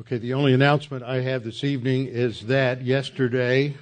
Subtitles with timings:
[0.00, 3.74] Okay, the only announcement I have this evening is that yesterday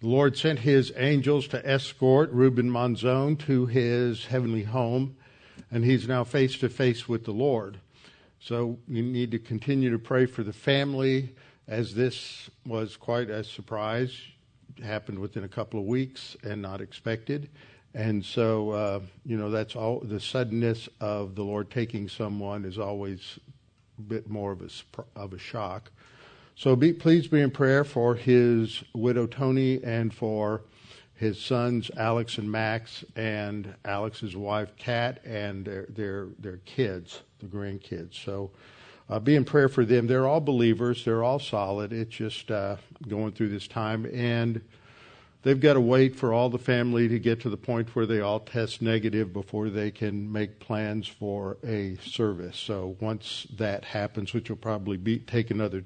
[0.00, 5.16] the Lord sent his angels to escort Ruben Monzon to his heavenly home,
[5.70, 7.80] and he's now face to face with the Lord.
[8.38, 11.34] So we need to continue to pray for the family,
[11.68, 14.18] as this was quite a surprise.
[14.78, 17.50] It happened within a couple of weeks and not expected.
[17.92, 22.78] And so, uh, you know, that's all the suddenness of the Lord taking someone is
[22.78, 23.38] always
[24.00, 24.68] bit more of a,
[25.18, 25.90] of a shock.
[26.56, 30.62] So be, please be in prayer for his widow Tony and for
[31.14, 37.46] his sons Alex and Max and Alex's wife Kat and their their, their kids, the
[37.46, 38.14] grandkids.
[38.14, 38.50] So
[39.08, 40.06] uh, be in prayer for them.
[40.06, 41.04] They're all believers.
[41.04, 41.92] They're all solid.
[41.92, 42.76] It's just uh,
[43.08, 44.60] going through this time and
[45.42, 48.20] they've got to wait for all the family to get to the point where they
[48.20, 52.56] all test negative before they can make plans for a service.
[52.56, 55.84] So once that happens, which will probably be take another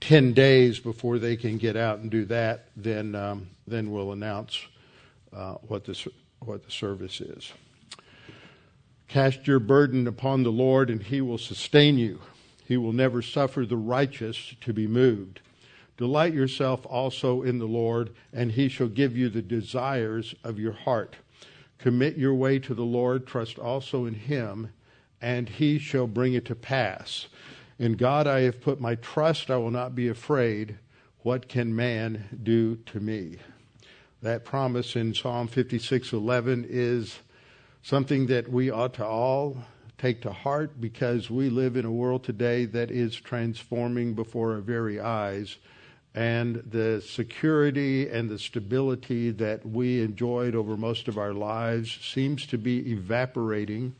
[0.00, 4.66] 10 days before they can get out and do that, then, um, then we'll announce
[5.32, 7.52] uh, what, the, what the service is.
[9.06, 12.20] Cast your burden upon the Lord, and he will sustain you.
[12.66, 15.40] He will never suffer the righteous to be moved.
[15.96, 20.72] Delight yourself also in the Lord, and he shall give you the desires of your
[20.72, 21.16] heart.
[21.78, 24.72] Commit your way to the Lord, trust also in him,
[25.20, 27.28] and he shall bring it to pass.
[27.78, 29.50] In God I have put my trust.
[29.50, 30.76] I will not be afraid.
[31.20, 33.38] What can man do to me?
[34.22, 37.18] That promise in Psalm 56:11 is
[37.82, 39.64] something that we ought to all
[39.98, 44.60] take to heart because we live in a world today that is transforming before our
[44.60, 45.58] very eyes
[46.14, 52.46] and the security and the stability that we enjoyed over most of our lives seems
[52.46, 53.94] to be evaporating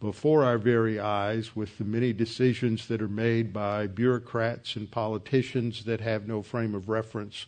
[0.00, 5.84] before our very eyes with the many decisions that are made by bureaucrats and politicians
[5.84, 7.46] that have no frame of reference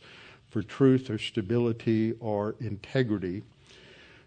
[0.48, 3.44] for truth or stability or integrity.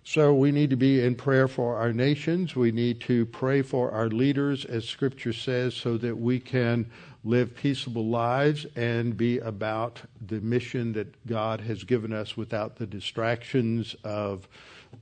[0.05, 2.57] So we need to be in prayer for our nations.
[2.57, 6.91] We need to pray for our leaders, as Scripture says, so that we can
[7.23, 12.85] live peaceable lives and be about the mission that God has given us without the
[12.85, 14.49] distractions of,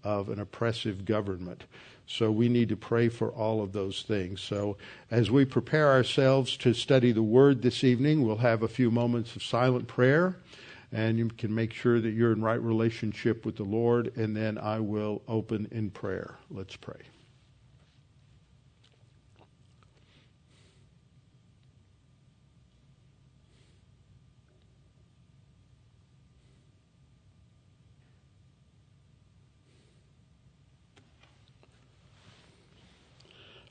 [0.04, 1.64] of an oppressive government.
[2.06, 4.40] So we need to pray for all of those things.
[4.42, 4.78] So
[5.10, 9.36] as we prepare ourselves to study the Word this evening, we'll have a few moments
[9.36, 10.36] of silent prayer,
[10.92, 14.58] and you can make sure that you're in right relationship with the Lord, and then
[14.58, 16.38] I will open in prayer.
[16.50, 17.02] Let's pray.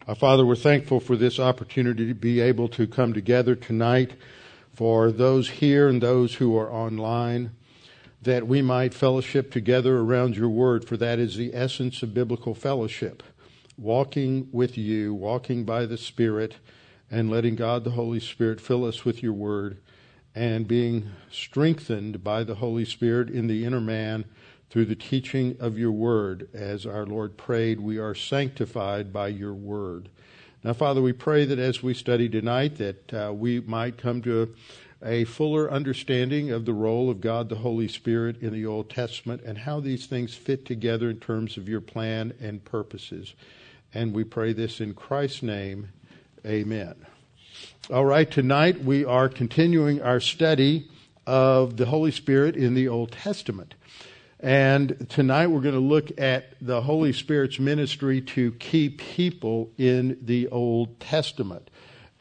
[0.09, 4.15] Our Father, we're thankful for this opportunity to be able to come together tonight
[4.81, 7.51] for those here and those who are online,
[8.23, 12.55] that we might fellowship together around your word, for that is the essence of biblical
[12.55, 13.23] fellowship.
[13.77, 16.57] Walking with you, walking by the Spirit,
[17.11, 19.83] and letting God the Holy Spirit fill us with your word,
[20.35, 24.25] and being strengthened by the Holy Spirit in the inner man
[24.71, 26.49] through the teaching of your word.
[26.55, 30.09] As our Lord prayed, we are sanctified by your word.
[30.63, 34.55] Now, Father, we pray that as we study tonight, that uh, we might come to
[35.03, 39.41] a fuller understanding of the role of God the Holy Spirit in the Old Testament
[39.43, 43.33] and how these things fit together in terms of your plan and purposes.
[43.95, 45.89] And we pray this in Christ's name.
[46.45, 46.95] Amen.
[47.91, 50.91] All right, tonight we are continuing our study
[51.27, 53.75] of the Holy Spirit in the Old Testament.
[54.43, 60.17] And tonight we're going to look at the Holy Spirit's ministry to key people in
[60.23, 61.69] the Old Testament.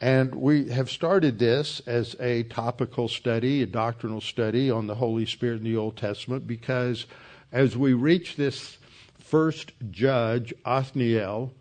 [0.02, 5.24] And we have started this as a topical study, a doctrinal study on the Holy
[5.24, 7.06] Spirit in the Old Testament, because
[7.52, 8.76] as we reach this
[9.18, 11.54] first judge, Othniel,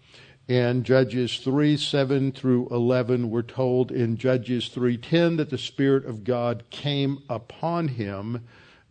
[0.50, 6.26] in Judges 3 7 through 11, we're told in Judges 3:10 that the Spirit of
[6.26, 8.42] God came upon him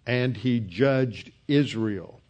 [0.09, 2.21] and he judged Israel.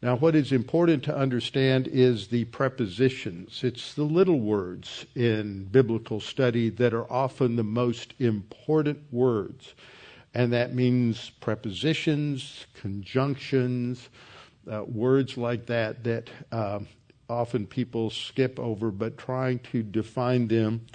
[0.00, 3.62] Now, what is important to understand is the prepositions.
[3.62, 9.74] It's the little words in biblical study that are often the most important words.
[10.34, 14.08] And that means prepositions, conjunctions,
[14.70, 16.80] uh, words like that that uh,
[17.28, 20.86] often people skip over, but trying to define them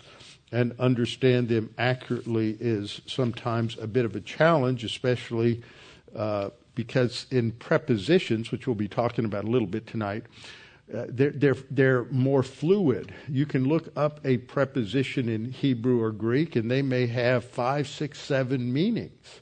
[0.51, 5.61] and understand them accurately is sometimes a bit of a challenge, especially
[6.15, 10.25] uh, because in prepositions, which we'll be talking about a little bit tonight,
[10.93, 13.13] uh, they're, they're, they're more fluid.
[13.27, 17.87] You can look up a preposition in Hebrew or Greek, and they may have five,
[17.87, 19.41] six, seven meanings.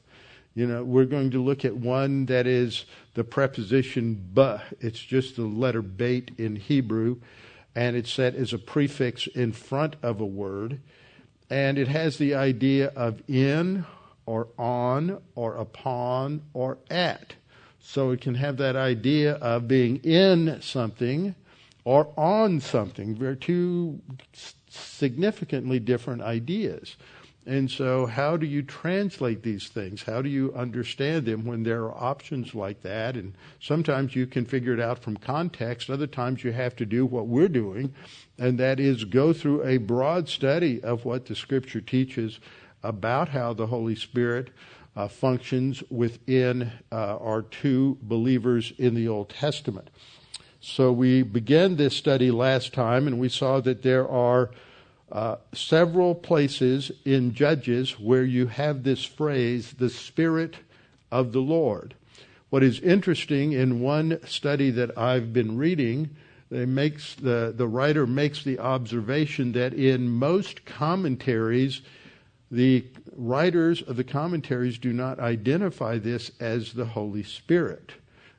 [0.54, 2.84] You know, we're going to look at one that is
[3.14, 4.62] the preposition ba.
[4.80, 7.20] It's just the letter bait in Hebrew,
[7.74, 10.80] and it's set as a prefix in front of a word.
[11.48, 13.84] And it has the idea of in
[14.26, 17.34] or on or upon or at.
[17.80, 21.34] So it can have that idea of being in something
[21.84, 23.16] or on something.
[23.16, 24.00] They're two
[24.68, 26.96] significantly different ideas.
[27.44, 30.04] And so, how do you translate these things?
[30.04, 33.16] How do you understand them when there are options like that?
[33.16, 35.90] And sometimes you can figure it out from context.
[35.90, 37.92] Other times you have to do what we're doing,
[38.38, 42.38] and that is go through a broad study of what the Scripture teaches
[42.82, 44.50] about how the Holy Spirit
[44.94, 49.88] uh, functions within uh, our two believers in the Old Testament.
[50.60, 54.50] So we began this study last time, and we saw that there are
[55.10, 60.56] uh, several places in Judges where you have this phrase, the Spirit
[61.10, 61.94] of the Lord.
[62.50, 66.16] What is interesting in one study that I've been reading,
[66.52, 71.80] makes the, the writer makes the observation that in most commentaries,
[72.52, 72.84] the
[73.16, 77.92] writers of the commentaries do not identify this as the Holy Spirit.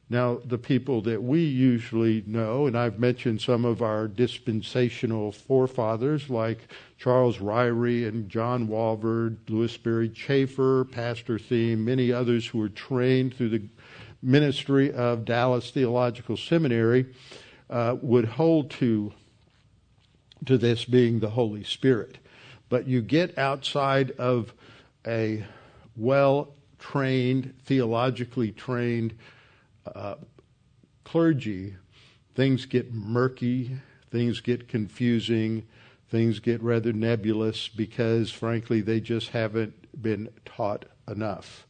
[0.08, 6.30] Now, the people that we usually know, and I've mentioned some of our dispensational forefathers
[6.30, 6.60] like
[7.00, 13.34] Charles Ryrie and John Walvoord, Lewis Sperry Chafer, Pastor Thieme, many others who were trained
[13.34, 13.64] through the
[14.22, 17.08] ministry of Dallas Theological Seminary,
[17.72, 19.12] uh, would hold to,
[20.46, 22.20] to this being the Holy Spirit
[22.74, 24.52] but you get outside of
[25.06, 25.46] a
[25.96, 29.14] well trained, theologically trained
[29.94, 30.16] uh,
[31.04, 31.76] clergy,
[32.34, 33.78] things get murky,
[34.10, 35.68] things get confusing,
[36.10, 41.68] things get rather nebulous because, frankly, they just haven't been taught enough.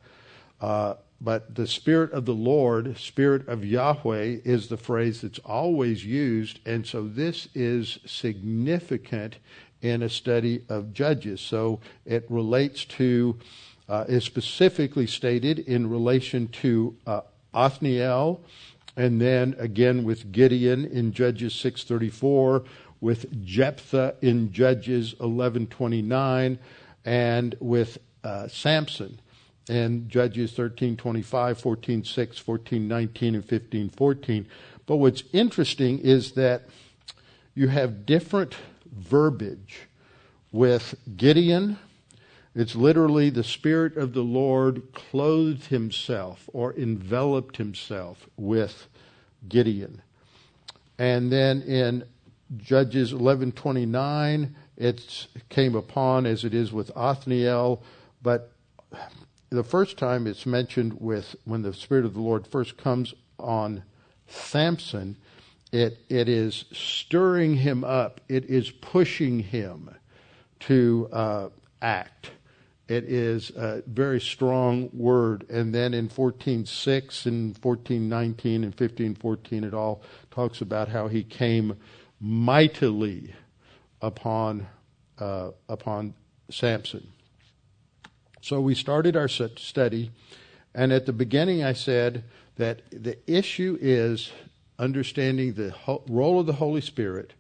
[0.62, 6.06] Uh, but the Spirit of the Lord, Spirit of Yahweh, is the phrase that's always
[6.06, 9.36] used, and so this is significant
[9.84, 11.42] in a study of Judges.
[11.42, 13.38] So it relates to,
[13.88, 17.22] uh, is specifically stated in relation to uh,
[17.54, 18.42] Othniel,
[18.96, 22.66] and then again with Gideon in Judges 6:34,
[23.02, 26.58] with Jephthah in Judges 11:29,
[27.06, 29.20] and with uh, Samson
[29.70, 34.46] in Judges 13:25, 14:6, 14:19, and 15:14.
[34.86, 36.64] But what's interesting is that
[37.56, 38.56] you have different
[38.94, 39.88] verbiage
[40.52, 41.78] with Gideon.
[42.56, 48.88] It's literally the Spirit of the Lord clothed himself or enveloped himself with
[49.50, 50.02] Gideon.
[51.00, 52.04] And then in
[52.58, 57.82] Judges 11:29, it came upon as it is with Othniel,
[58.22, 58.52] but
[59.50, 63.84] the first time it's mentioned with when the Spirit of the Lord first comes on
[64.28, 65.18] Samson,
[65.74, 68.22] it, it is stirring him up.
[68.30, 69.90] It is pushing him
[70.62, 71.50] to uh,
[71.82, 72.30] act.
[72.88, 75.50] It is a very strong word.
[75.50, 81.76] And then in 14.6 and 14.19 and 15.14, it all talks about how he came
[82.20, 83.34] mightily
[84.00, 84.68] upon,
[85.18, 86.14] uh, upon
[86.52, 87.08] Samson.
[88.42, 90.12] So we started our study,
[90.76, 92.26] and at the beginning I said
[92.58, 94.32] that the issue is
[94.84, 95.74] understanding the
[96.10, 97.34] role of the Holy Spirit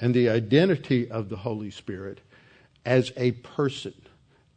[0.00, 2.20] and the identity of the Holy Spirit
[2.84, 3.94] as a person,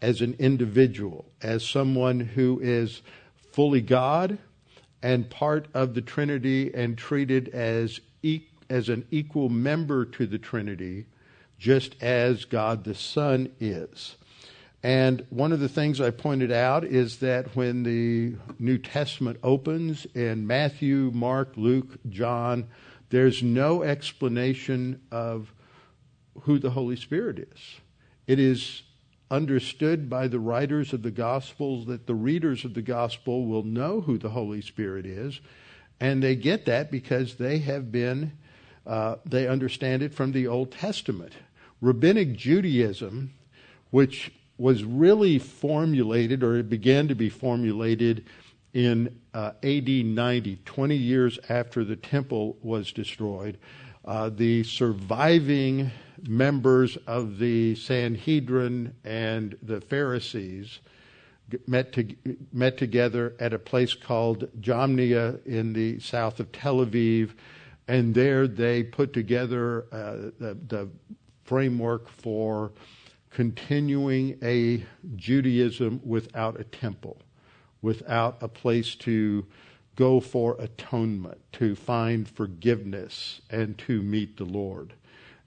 [0.01, 3.01] as an individual, as someone who is
[3.51, 4.39] fully God
[5.03, 10.39] and part of the Trinity and treated as, e- as an equal member to the
[10.39, 11.05] Trinity,
[11.59, 14.15] just as God the Son is.
[14.83, 20.05] And one of the things I pointed out is that when the New Testament opens
[20.15, 22.67] in Matthew, Mark, Luke, John,
[23.11, 25.53] there's no explanation of
[26.41, 27.79] who the Holy Spirit is.
[28.25, 28.81] It is
[29.29, 34.01] understood by the writers of the Gospels that the readers of the Gospel will know
[34.01, 35.39] who the Holy Spirit is,
[35.99, 38.31] and they get that because they have been,
[38.87, 41.33] uh, they understand it from the Old Testament.
[41.81, 43.33] Rabbinic Judaism,
[43.91, 48.23] which was really formulated, or it began to be formulated
[48.73, 53.57] in uh, AD 90, 20 years after the temple was destroyed.
[54.05, 55.89] Uh, the surviving
[56.27, 60.79] members of the Sanhedrin and the Pharisees
[61.65, 62.15] met, to,
[62.53, 67.31] met together at a place called Jamnia in the south of Tel Aviv.
[67.87, 70.89] And there they put together uh, the, the
[71.45, 72.71] framework for
[73.31, 74.85] continuing a
[75.15, 77.17] Judaism without a temple,
[77.81, 79.45] without a place to
[79.95, 84.93] go for atonement, to find forgiveness, and to meet the Lord.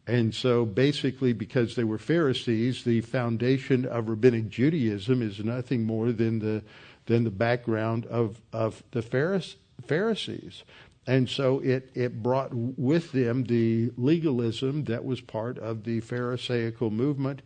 [0.07, 6.13] And so basically, because they were Pharisees, the foundation of rabbinic Judaism is nothing more
[6.13, 6.63] than the,
[7.07, 10.65] than the background of, of the Pharisees.
[11.07, 16.91] And so it, it brought with them the legalism that was part of the Pharisaical
[16.91, 17.43] movement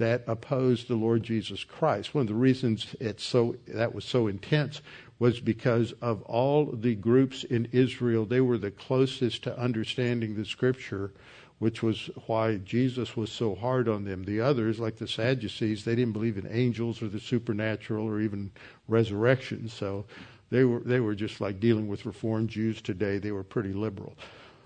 [0.00, 2.14] that opposed the Lord Jesus Christ.
[2.14, 4.80] One of the reasons it's so that was so intense
[5.18, 10.46] was because of all the groups in Israel, they were the closest to understanding the
[10.46, 11.12] scripture,
[11.58, 14.24] which was why Jesus was so hard on them.
[14.24, 18.52] The others, like the Sadducees, they didn't believe in angels or the supernatural or even
[18.88, 19.68] resurrection.
[19.68, 20.06] So
[20.48, 23.18] they were they were just like dealing with reformed Jews today.
[23.18, 24.14] They were pretty liberal.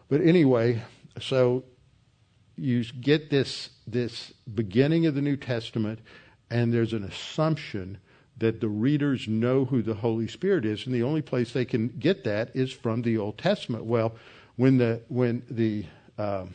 [0.09, 0.81] But anyway,
[1.21, 1.65] so
[2.57, 6.01] you get this this beginning of the New Testament,
[6.51, 7.99] and there's an assumption
[8.39, 11.89] that the readers know who the Holy Spirit is, and the only place they can
[11.89, 13.85] get that is from the Old Testament.
[13.85, 14.15] Well,
[14.57, 15.87] when the when the
[16.19, 16.47] uh,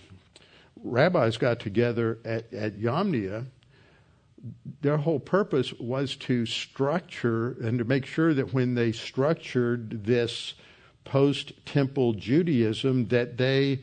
[0.84, 3.46] rabbis got together at, at Yomnia,
[4.82, 10.54] their whole purpose was to structure and to make sure that when they structured this
[11.04, 13.82] post-temple Judaism, that they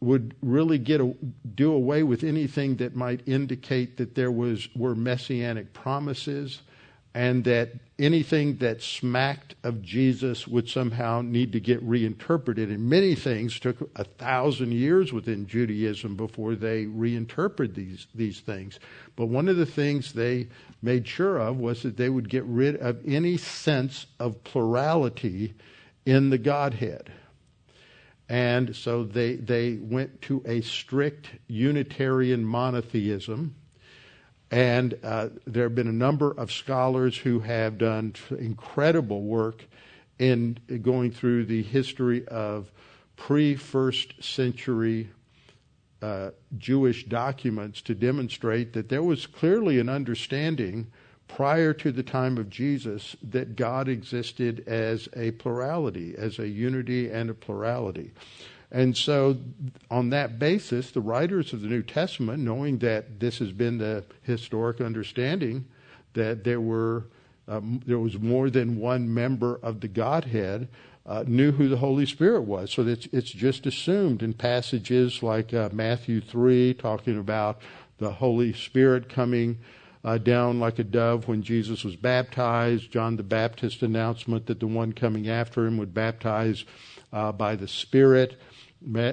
[0.00, 1.14] would really get a,
[1.54, 6.60] do away with anything that might indicate that there was were messianic promises
[7.16, 12.68] and that anything that smacked of Jesus would somehow need to get reinterpreted.
[12.68, 18.78] And many things took a thousand years within Judaism before they reinterpreted these, these things.
[19.16, 20.48] But one of the things they
[20.82, 25.54] made sure of was that they would get rid of any sense of plurality
[26.04, 27.10] in the Godhead.
[28.28, 33.54] And so they, they went to a strict Unitarian monotheism.
[34.50, 39.64] And uh, there have been a number of scholars who have done incredible work
[40.18, 42.70] in going through the history of
[43.16, 45.10] pre first century
[46.02, 50.86] uh, Jewish documents to demonstrate that there was clearly an understanding
[51.28, 57.10] prior to the time of Jesus that God existed as a plurality, as a unity
[57.10, 58.12] and a plurality.
[58.70, 59.36] And so,
[59.90, 64.04] on that basis, the writers of the New Testament, knowing that this has been the
[64.22, 65.66] historic understanding
[66.14, 67.04] that there were
[67.48, 70.68] um, there was more than one member of the Godhead,
[71.06, 72.72] uh, knew who the Holy Spirit was.
[72.72, 77.60] So it's it's just assumed in passages like uh, Matthew three, talking about
[77.98, 79.58] the Holy Spirit coming.
[80.06, 82.92] Uh, down like a dove when Jesus was baptized.
[82.92, 86.64] John the Baptist announcement that the one coming after him would baptize
[87.12, 88.40] uh, by the Spirit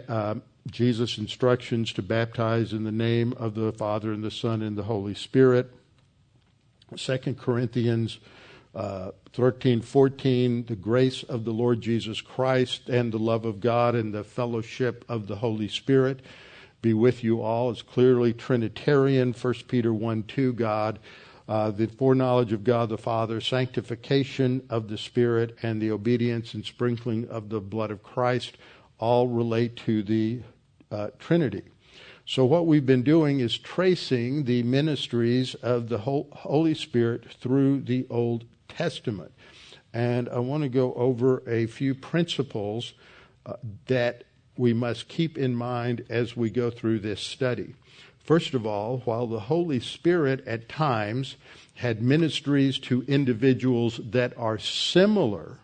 [0.08, 0.36] uh,
[0.70, 4.84] Jesus' instructions to baptize in the name of the Father and the Son and the
[4.84, 5.72] Holy Spirit.
[6.96, 8.20] 2 Corinthians
[8.76, 13.96] uh, 13, 14, the grace of the Lord Jesus Christ and the love of God
[13.96, 16.22] and the fellowship of the Holy Spirit
[16.84, 17.72] be with you all.
[17.72, 19.34] It's clearly Trinitarian.
[19.34, 21.00] 1 Peter 1, 2, God.
[21.48, 26.64] Uh, the foreknowledge of God the Father, sanctification of the Spirit, and the obedience and
[26.64, 28.58] sprinkling of the blood of Christ
[29.00, 30.42] all relate to the
[30.92, 31.64] uh, Trinity.
[32.26, 38.06] So, what we've been doing is tracing the ministries of the Holy Spirit through the
[38.10, 39.34] Old Testament.
[39.94, 42.94] And I want to go over a few principles
[43.46, 43.56] uh,
[43.88, 44.24] that
[44.58, 47.76] we must keep in mind as we go through this study.
[48.24, 51.36] First of all, while the Holy Spirit at times
[51.76, 55.58] had ministries to individuals that are similar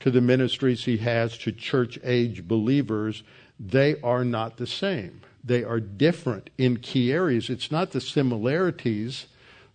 [0.00, 3.22] to the ministries he has to church age believers,
[3.58, 5.22] they are not the same.
[5.44, 7.48] They are different in key areas.
[7.48, 9.26] It's not the similarities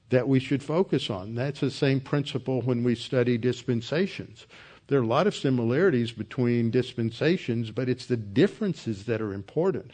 [0.10, 1.36] that we should focus on.
[1.36, 4.46] That's the same principle when we study dispensations.
[4.88, 9.92] There are a lot of similarities between dispensations, but it's the differences that are important.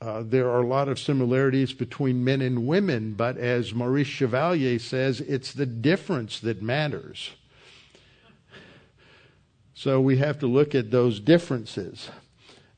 [0.00, 4.78] Uh, there are a lot of similarities between men and women, but as Maurice Chevalier
[4.78, 7.32] says, it's the difference that matters.
[9.74, 12.10] So we have to look at those differences.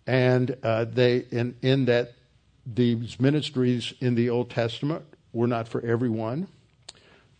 [0.06, 2.14] And uh, they, in, in that
[2.64, 6.48] these ministries in the Old Testament were not for everyone.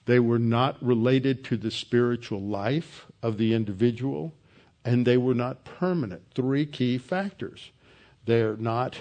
[0.04, 4.32] They were not related to the spiritual life of the individual,
[4.84, 6.22] and they were not permanent.
[6.34, 7.70] Three key factors.
[8.24, 8.96] They're not.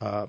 [0.00, 0.26] Uh,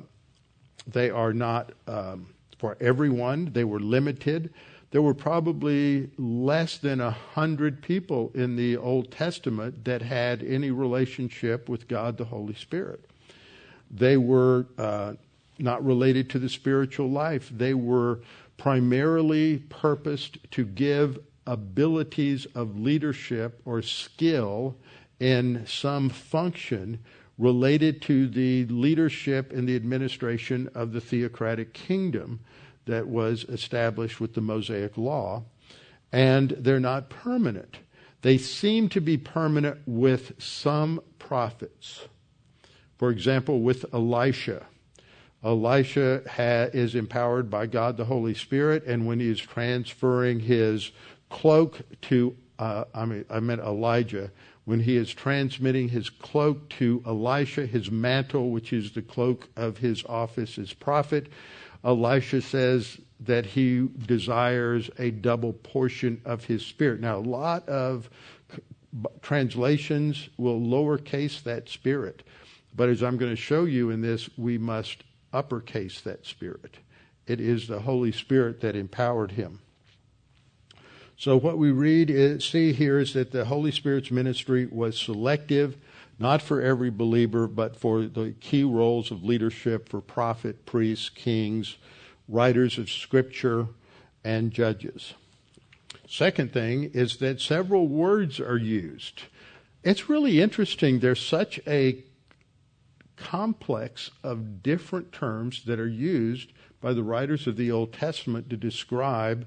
[0.87, 3.51] they are not um, for everyone.
[3.53, 4.53] They were limited.
[4.91, 10.69] there were probably less than a hundred people in the Old Testament that had any
[10.69, 13.05] relationship with God the Holy Spirit.
[13.89, 15.13] They were uh,
[15.57, 17.49] not related to the spiritual life.
[17.55, 18.19] They were
[18.57, 24.75] primarily purposed to give abilities of leadership or skill
[25.19, 26.99] in some function
[27.37, 32.39] related to the leadership and the administration of the theocratic kingdom
[32.85, 35.43] that was established with the Mosaic Law.
[36.11, 37.79] And they're not permanent.
[38.21, 42.07] They seem to be permanent with some prophets.
[42.97, 44.67] For example, with Elisha.
[45.43, 50.91] Elisha ha- is empowered by God the Holy Spirit, and when he is transferring his
[51.31, 54.29] cloak to, uh, I mean, I meant Elijah,
[54.65, 59.79] when he is transmitting his cloak to Elisha, his mantle, which is the cloak of
[59.79, 61.27] his office as prophet,
[61.83, 67.01] Elisha says that he desires a double portion of his spirit.
[67.01, 68.09] Now, a lot of
[69.23, 72.21] translations will lowercase that spirit.
[72.75, 76.77] But as I'm going to show you in this, we must uppercase that Spirit.
[77.27, 79.59] It is the Holy Spirit that empowered him.
[81.21, 85.77] So what we read is, see here is that the Holy Spirit's ministry was selective,
[86.17, 91.77] not for every believer, but for the key roles of leadership for prophet, priests, kings,
[92.27, 93.67] writers of scripture,
[94.23, 95.13] and judges.
[96.09, 99.21] Second thing is that several words are used.
[99.83, 101.01] It's really interesting.
[101.01, 102.03] There's such a
[103.15, 106.51] complex of different terms that are used
[106.81, 109.45] by the writers of the Old Testament to describe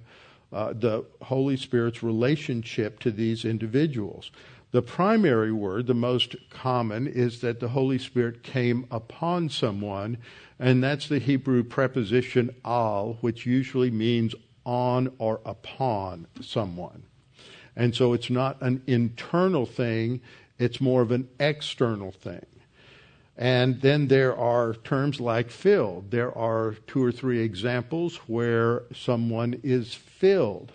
[0.54, 4.30] uh, the Holy Spirit's relationship to these individuals.
[4.70, 10.18] The primary word, the most common, is that the Holy Spirit came upon someone,
[10.58, 14.34] and that's the Hebrew preposition al, which usually means
[14.64, 17.02] on or upon someone.
[17.76, 20.20] And so it's not an internal thing,
[20.58, 22.46] it's more of an external thing.
[23.36, 26.10] And then there are terms like filled.
[26.10, 30.72] There are two or three examples where someone is filled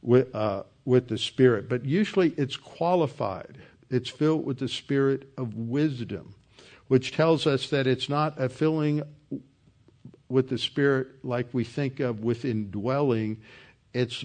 [0.00, 3.58] with, uh, with the Spirit, but usually it's qualified.
[3.90, 6.34] It's filled with the Spirit of wisdom,
[6.88, 9.02] which tells us that it's not a filling
[10.28, 13.38] with the Spirit like we think of with indwelling.
[13.92, 14.24] It's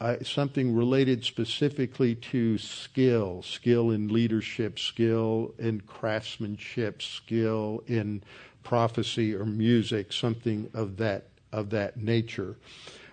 [0.00, 8.22] uh, something related specifically to skill, skill in leadership, skill in craftsmanship, skill in
[8.62, 12.56] prophecy or music, something of that of that nature.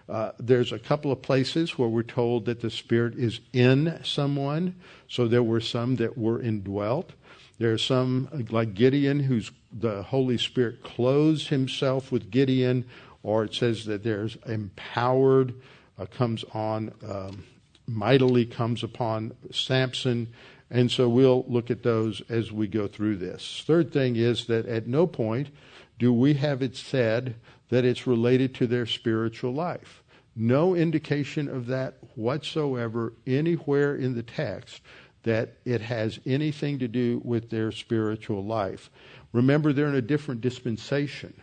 [0.08, 4.76] Uh, there's a couple of places where we're told that the Spirit is in someone.
[5.10, 7.12] So there were some that were indwelt.
[7.58, 12.86] There are some, like Gideon, who's the Holy Spirit clothes himself with Gideon,
[13.23, 15.56] or it says that there's empowered
[15.98, 17.44] uh, comes on, um,
[17.88, 20.28] mightily comes upon Samson.
[20.70, 23.64] And so we'll look at those as we go through this.
[23.66, 25.50] Third thing is that at no point
[25.98, 27.36] do we have it said
[27.70, 30.04] that it's related to their spiritual life.
[30.36, 34.82] No indication of that whatsoever anywhere in the text
[35.24, 38.90] that it has anything to do with their spiritual life.
[39.34, 41.34] Remember, they're in a different dispensation.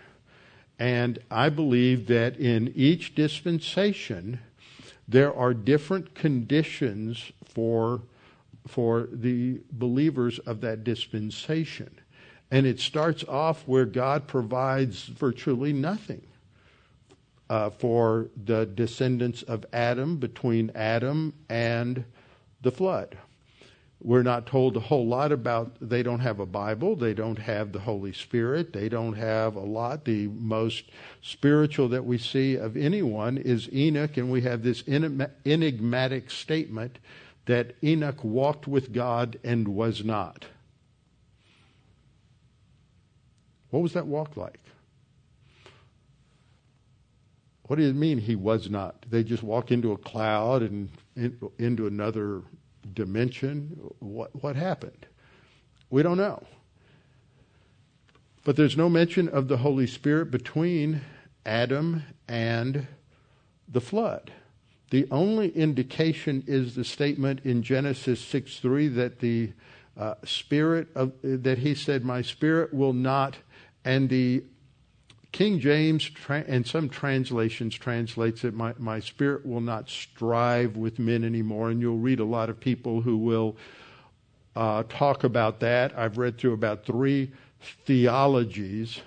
[0.78, 4.40] And I believe that in each dispensation,
[5.06, 8.02] there are different conditions for,
[8.66, 12.00] for the believers of that dispensation.
[12.50, 16.26] And it starts off where God provides virtually nothing
[17.48, 22.04] uh, for the descendants of Adam between Adam and
[22.62, 23.16] the flood.
[24.06, 27.72] We're not told a whole lot about, they don't have a Bible, they don't have
[27.72, 30.04] the Holy Spirit, they don't have a lot.
[30.04, 30.90] The most
[31.22, 36.98] spiritual that we see of anyone is Enoch, and we have this enigmatic statement
[37.46, 40.44] that Enoch walked with God and was not.
[43.70, 44.60] What was that walk like?
[47.68, 49.06] What does it mean he was not?
[49.08, 50.90] They just walk into a cloud and
[51.58, 52.42] into another
[52.92, 53.90] dimension?
[54.00, 55.06] What, what happened?
[55.90, 56.44] We don't know.
[58.44, 61.00] But there's no mention of the Holy Spirit between
[61.46, 62.86] Adam and
[63.68, 64.32] the flood.
[64.90, 69.52] The only indication is the statement in Genesis 6 3 that the
[69.96, 73.36] uh, spirit of, that he said, My spirit will not,
[73.84, 74.44] and the
[75.34, 81.24] King James and some translations translates it, my, my spirit will not strive with men
[81.24, 81.70] anymore.
[81.70, 83.56] And you'll read a lot of people who will
[84.54, 85.92] uh, talk about that.
[85.98, 87.32] I've read through about three
[87.84, 89.00] theologies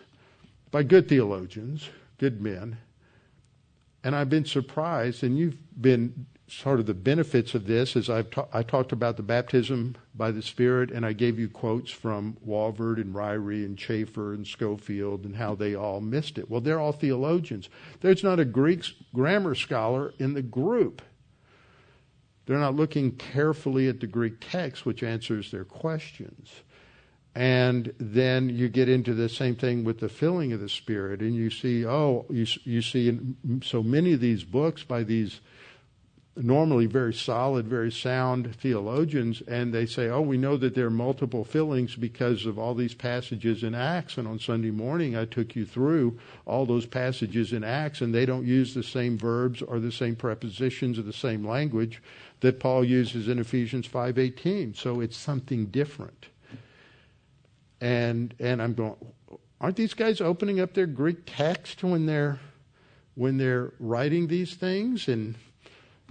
[0.70, 2.78] by good theologians, good men,
[4.04, 8.30] And I've been surprised, and you've been sort of the benefits of this as I've
[8.30, 12.38] ta- I talked about the baptism by the Spirit, and I gave you quotes from
[12.46, 16.50] Walvoord and Ryrie and Chafer and Scofield and how they all missed it.
[16.50, 17.70] Well, they're all theologians.
[18.00, 21.02] There's not a Greek grammar scholar in the group.
[22.46, 26.50] They're not looking carefully at the Greek text, which answers their questions.
[27.36, 31.36] And then you get into the same thing with the filling of the Spirit, and
[31.36, 35.42] you see, oh, you, you see in so many of these books by these
[36.44, 40.92] normally very solid, very sound theologians, and they say, oh, we know that there are
[40.92, 44.18] multiple fillings because of all these passages in Acts.
[44.18, 48.26] And on Sunday morning, I took you through all those passages in Acts, and they
[48.26, 52.02] don't use the same verbs or the same prepositions or the same language
[52.42, 54.76] that Paul uses in Ephesians 5:18.
[54.76, 56.28] So it's something different.
[57.82, 58.96] And and I'm going,
[59.60, 62.40] aren't these guys opening up their Greek text when they're
[63.16, 65.36] when they're writing these things and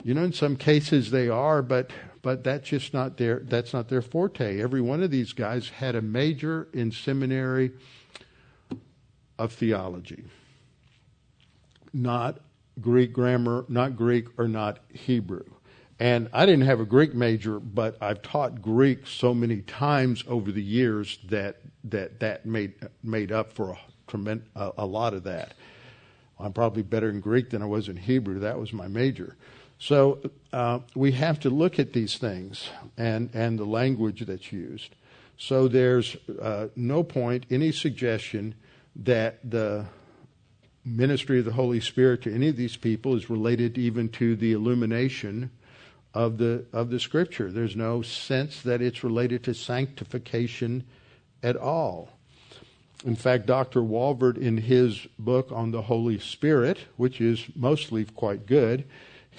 [0.03, 1.91] you know, in some cases they are, but
[2.23, 4.61] but that's just not their that's not their forte.
[4.61, 7.73] Every one of these guys had a major in seminary
[9.39, 10.25] of theology,
[11.93, 12.41] not
[12.81, 15.45] Greek grammar, not Greek or not Hebrew.
[15.99, 20.53] And I didn't have a Greek major, but I've taught Greek so many times over
[20.53, 25.25] the years that that that made made up for a, tremend, a, a lot of
[25.25, 25.55] that.
[26.39, 28.41] I'm probably better in Greek than I was in Hebrew.
[28.41, 29.37] That was my major.
[29.79, 30.21] So
[30.53, 34.95] uh, we have to look at these things and, and the language that's used.
[35.39, 38.55] So there's uh, no point, any suggestion
[38.97, 39.87] that the
[40.85, 44.53] ministry of the Holy Spirit to any of these people is related even to the
[44.53, 45.51] illumination
[46.15, 47.53] of the of the Scripture.
[47.53, 50.85] There's no sense that it's related to sanctification
[51.43, 52.09] at all.
[53.05, 53.81] In fact, Dr.
[53.81, 58.85] Walvoord, in his book on the Holy Spirit, which is mostly quite good,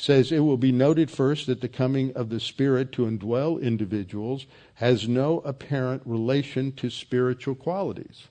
[0.02, 4.46] says it will be noted first that the coming of the Spirit to indwell individuals
[4.76, 8.28] has no apparent relation to spiritual qualities.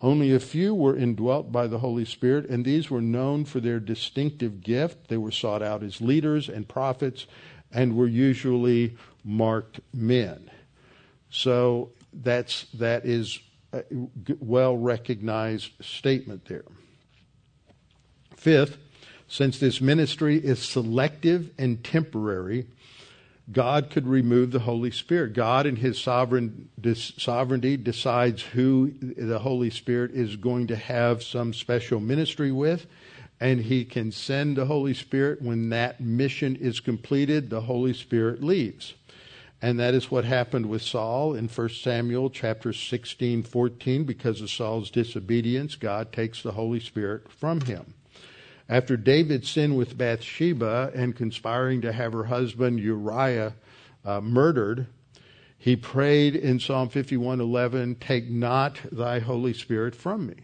[0.00, 3.80] Only a few were indwelt by the Holy Spirit, and these were known for their
[3.80, 5.08] distinctive gift.
[5.08, 7.26] They were sought out as leaders and prophets
[7.72, 10.50] and were usually marked men.
[11.30, 13.40] So that's, that is
[13.72, 13.82] a
[14.40, 16.64] well recognized statement there.
[18.36, 18.78] Fifth,
[19.28, 22.66] since this ministry is selective and temporary,
[23.50, 25.32] God could remove the Holy Spirit.
[25.32, 31.54] God, in His sovereign sovereignty, decides who the Holy Spirit is going to have some
[31.54, 32.86] special ministry with,
[33.40, 37.48] and He can send the Holy Spirit when that mission is completed.
[37.48, 38.94] The Holy Spirit leaves,
[39.62, 44.04] and that is what happened with Saul in 1 Samuel chapter 16, 14.
[44.04, 47.94] Because of Saul's disobedience, God takes the Holy Spirit from him.
[48.68, 53.54] After David sinned with Bathsheba and conspiring to have her husband Uriah
[54.04, 54.86] uh, murdered,
[55.56, 60.34] he prayed in Psalm 51:11, "Take not thy Holy Spirit from me."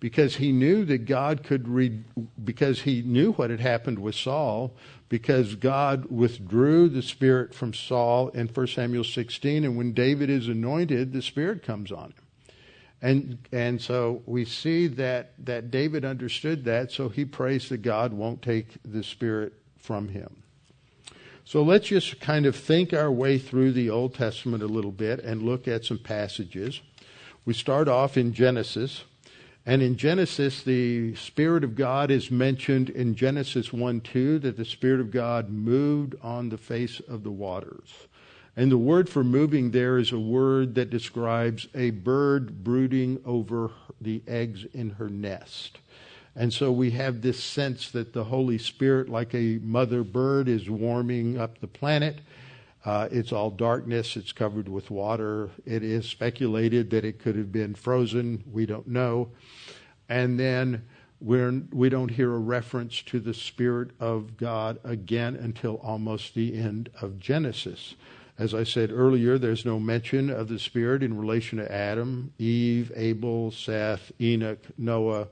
[0.00, 2.04] Because he knew that God could read,
[2.44, 4.76] because he knew what had happened with Saul,
[5.08, 10.46] because God withdrew the Spirit from Saul in 1 Samuel 16, and when David is
[10.46, 12.27] anointed, the Spirit comes on him.
[13.00, 18.12] And and so we see that that David understood that, so he prays that God
[18.12, 20.42] won't take the spirit from him.
[21.44, 25.20] So let's just kind of think our way through the Old Testament a little bit
[25.20, 26.82] and look at some passages.
[27.46, 29.04] We start off in Genesis.
[29.64, 34.64] And in Genesis, the Spirit of God is mentioned in Genesis 1 2, that the
[34.64, 38.07] Spirit of God moved on the face of the waters.
[38.58, 43.70] And the word for moving there is a word that describes a bird brooding over
[44.00, 45.78] the eggs in her nest.
[46.34, 50.68] And so we have this sense that the Holy Spirit, like a mother bird, is
[50.68, 52.18] warming up the planet.
[52.84, 54.16] Uh, it's all darkness.
[54.16, 55.50] It's covered with water.
[55.64, 58.42] It is speculated that it could have been frozen.
[58.50, 59.28] We don't know.
[60.08, 60.84] And then
[61.20, 66.58] we're, we don't hear a reference to the Spirit of God again until almost the
[66.58, 67.94] end of Genesis.
[68.38, 72.92] As I said earlier, there's no mention of the Spirit in relation to Adam, Eve,
[72.94, 75.26] Abel, Seth, Enoch, Noah,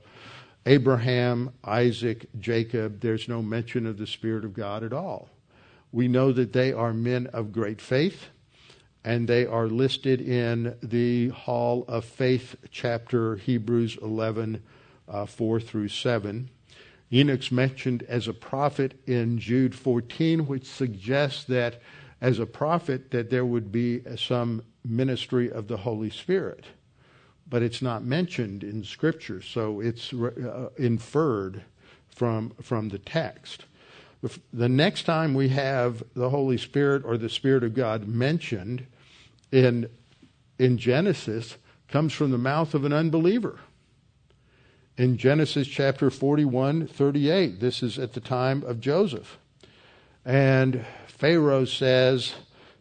[0.65, 2.99] Abraham, Isaac, Jacob.
[2.99, 5.29] There's no mention of the Spirit of God at all.
[5.93, 8.25] We know that they are men of great faith,
[9.05, 14.61] and they are listed in the Hall of Faith chapter, Hebrews 11,
[15.07, 16.49] uh, 4 through 7.
[17.13, 21.81] Enoch's mentioned as a prophet in Jude 14, which suggests that
[22.21, 26.65] as a prophet that there would be some ministry of the Holy Spirit.
[27.49, 31.63] But it's not mentioned in Scripture, so it's uh, inferred
[32.09, 33.65] from, from the text.
[34.51, 38.85] The next time we have the Holy Spirit or the Spirit of God mentioned
[39.51, 39.89] in,
[40.57, 43.59] in Genesis comes from the mouth of an unbeliever.
[44.97, 49.37] In Genesis chapter 41, 38, this is at the time of Joseph.
[50.25, 50.83] And
[51.17, 52.35] Pharaoh says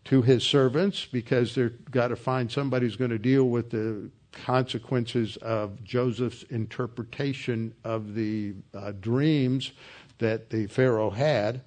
[0.04, 4.10] to his servants, because they've got to find somebody who's going to deal with the
[4.30, 9.72] consequences of Joseph's interpretation of the uh, dreams
[10.18, 11.62] that the Pharaoh had.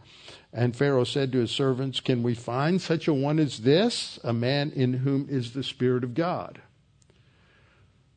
[0.53, 4.33] And Pharaoh said to his servants, Can we find such a one as this, a
[4.33, 6.61] man in whom is the Spirit of God?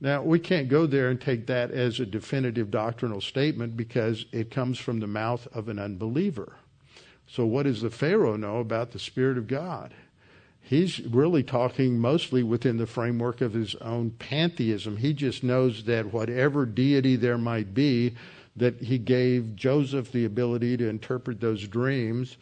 [0.00, 4.50] Now, we can't go there and take that as a definitive doctrinal statement because it
[4.50, 6.56] comes from the mouth of an unbeliever.
[7.34, 9.94] So, what does the Pharaoh know about the Spirit of God?
[10.60, 14.98] He's really talking mostly within the framework of his own pantheism.
[14.98, 18.14] He just knows that whatever deity there might be,
[18.56, 22.36] that he gave Joseph the ability to interpret those dreams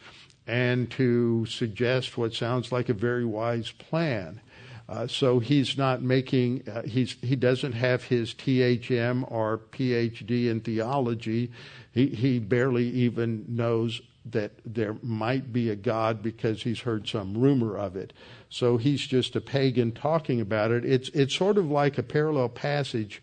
[0.45, 4.41] and to suggest what sounds like a very wise plan.
[4.89, 10.59] Uh, so he's not making, uh, he's, he doesn't have his THM or PhD in
[10.59, 11.49] theology.
[11.93, 17.35] He, he barely even knows that there might be a God because he's heard some
[17.35, 18.13] rumor of it.
[18.49, 20.85] So he's just a pagan talking about it.
[20.85, 23.21] It's, it's sort of like a parallel passage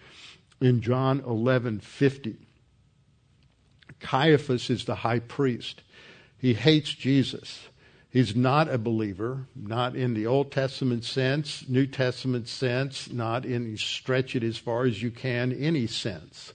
[0.60, 2.36] in John 11:50.
[4.00, 5.82] Caiaphas is the high priest.
[6.38, 7.68] He hates Jesus.
[8.10, 13.76] He's not a believer, not in the Old Testament sense, New Testament sense, not in
[13.76, 16.54] stretch it as far as you can, any sense.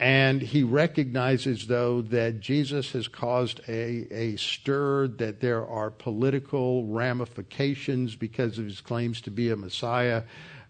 [0.00, 6.84] And he recognizes, though, that Jesus has caused a, a stir, that there are political
[6.86, 10.24] ramifications because of his claims to be a Messiah.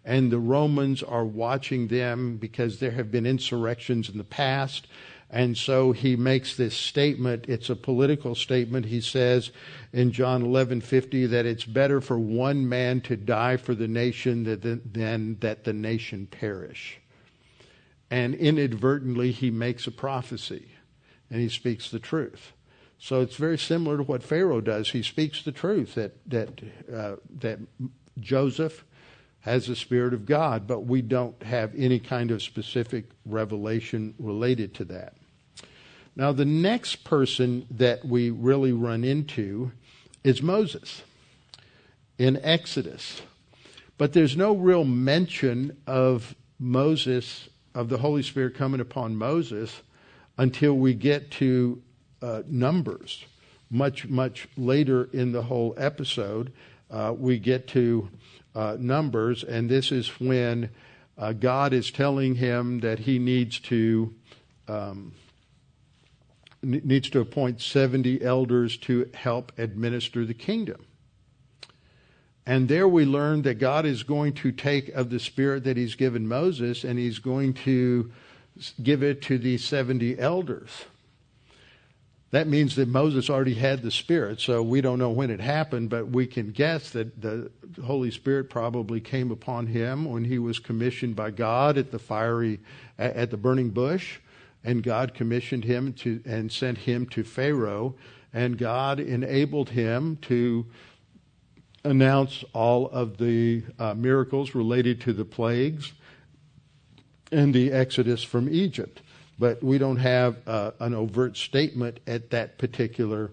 [0.05, 4.87] And the Romans are watching them because there have been insurrections in the past.
[5.31, 7.47] And so he makes this statement.
[7.49, 8.87] It's a political statement.
[8.87, 9.51] He says
[9.91, 14.83] in John 11:50 that it's better for one man to die for the nation than,
[14.85, 17.01] than that the nation perish
[18.11, 20.69] and inadvertently he makes a prophecy
[21.31, 22.53] and he speaks the truth.
[22.99, 24.91] So it's very similar to what Pharaoh does.
[24.91, 26.61] He speaks the truth that that
[26.93, 27.59] uh, that
[28.21, 28.85] Joseph
[29.41, 34.73] has the spirit of God, but we don't have any kind of specific revelation related
[34.75, 35.15] to that.
[36.17, 39.73] Now, the next person that we really run into
[40.23, 41.03] is Moses
[42.19, 43.21] in Exodus.
[43.99, 49.83] But there's no real mention of Moses of the Holy Spirit coming upon Moses
[50.39, 51.83] until we get to
[52.23, 53.25] uh, Numbers.
[53.71, 56.53] Much, much later in the whole episode,
[56.91, 58.09] uh, we get to
[58.55, 60.71] uh, Numbers, and this is when
[61.19, 64.15] uh, God is telling him that he needs to.
[64.69, 65.13] Um,
[66.63, 70.87] needs to appoint 70 elders to help administer the kingdom.
[72.47, 75.95] And there we learn that God is going to take of the Spirit that He's
[75.95, 78.11] given Moses and He's going to
[78.83, 80.85] give it to the 70 elders.
[82.35, 85.89] That means that Moses already had the Spirit, so we don't know when it happened,
[85.89, 87.49] but we can guess that the
[87.85, 92.59] Holy Spirit probably came upon him when he was commissioned by God at the fiery,
[92.99, 94.19] at the burning bush,
[94.65, 97.95] and God commissioned him to and sent him to Pharaoh,
[98.33, 100.67] and God enabled him to
[101.85, 105.93] announce all of the uh, miracles related to the plagues
[107.31, 109.03] and the exodus from Egypt.
[109.39, 113.33] But we don't have uh, an overt statement at that particular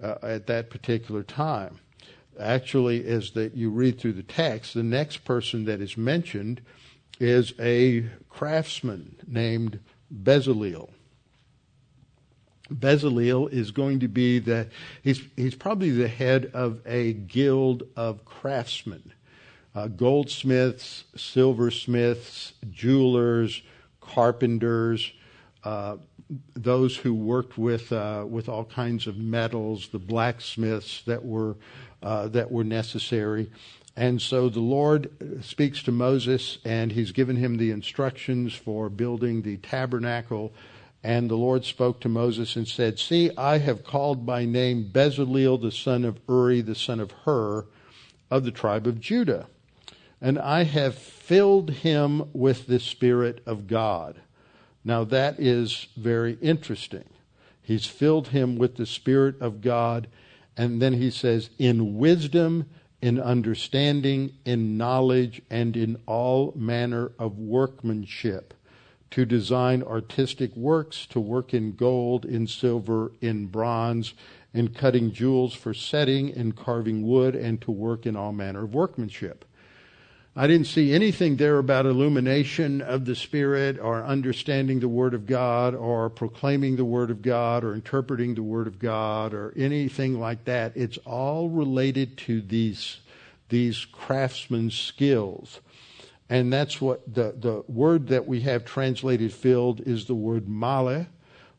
[0.00, 1.78] uh, at that particular time.
[2.38, 6.60] Actually, as that you read through the text, the next person that is mentioned
[7.18, 9.80] is a craftsman named
[10.14, 10.90] Bezaleel.
[12.72, 14.68] Bezaleel is going to be the,
[15.02, 19.12] he's, he's probably the head of a guild of craftsmen,
[19.74, 23.62] uh, goldsmiths, silversmiths, jewelers,
[24.00, 25.12] carpenters,
[25.64, 25.96] uh,
[26.54, 31.56] those who worked with, uh, with all kinds of metals, the blacksmiths that were,
[32.02, 33.50] uh, that were necessary.
[33.96, 35.10] And so the Lord
[35.42, 40.52] speaks to Moses, and he's given him the instructions for building the tabernacle
[41.02, 45.60] and the Lord spoke to Moses and said, See, I have called by name Bezaleel
[45.60, 47.66] the son of Uri, the son of Hur,
[48.30, 49.46] of the tribe of Judah.
[50.20, 54.20] And I have filled him with the Spirit of God.
[54.84, 57.04] Now that is very interesting.
[57.62, 60.08] He's filled him with the Spirit of God.
[60.56, 62.68] And then he says, in wisdom,
[63.00, 68.54] in understanding, in knowledge, and in all manner of workmanship
[69.10, 74.14] to design artistic works, to work in gold, in silver, in bronze,
[74.52, 78.74] in cutting jewels for setting, in carving wood, and to work in all manner of
[78.74, 79.44] workmanship.
[80.36, 85.26] I didn't see anything there about illumination of the Spirit or understanding the Word of
[85.26, 90.20] God or proclaiming the Word of God or interpreting the Word of God or anything
[90.20, 90.76] like that.
[90.76, 92.98] It's all related to these,
[93.48, 95.60] these craftsman's skills.
[96.30, 101.06] And that's what the, the word that we have translated filled is the word male,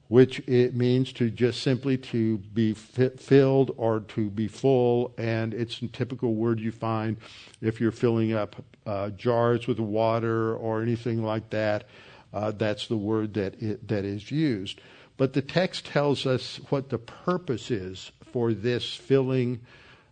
[0.09, 5.81] which it means to just simply to be filled or to be full, and it's
[5.81, 7.17] a typical word you find
[7.61, 8.55] if you're filling up
[8.85, 11.85] uh, jars with water or anything like that.
[12.33, 14.81] Uh, that's the word that it, that is used.
[15.17, 19.61] But the text tells us what the purpose is for this filling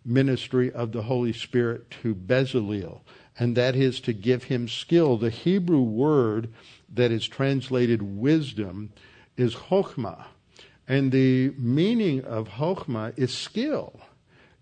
[0.04, 3.02] ministry of the Holy Spirit to Bezalel,
[3.40, 5.18] and that is to give him skill.
[5.18, 6.50] The Hebrew word
[6.94, 8.92] that is translated wisdom
[9.36, 10.26] is chokhmah.
[10.88, 14.00] And the meaning of chokhmah is skill.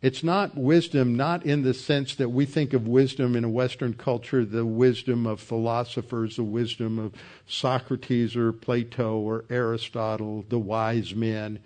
[0.01, 3.93] It's not wisdom, not in the sense that we think of wisdom in a Western
[3.93, 7.13] culture, the wisdom of philosophers, the wisdom of
[7.47, 11.59] Socrates or Plato or Aristotle, the wise men.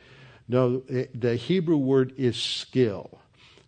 [0.47, 3.19] No, the Hebrew word is skill.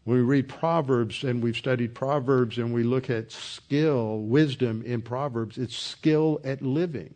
[0.06, 5.58] We read Proverbs and we've studied Proverbs and we look at skill, wisdom in Proverbs,
[5.58, 7.16] it's skill at living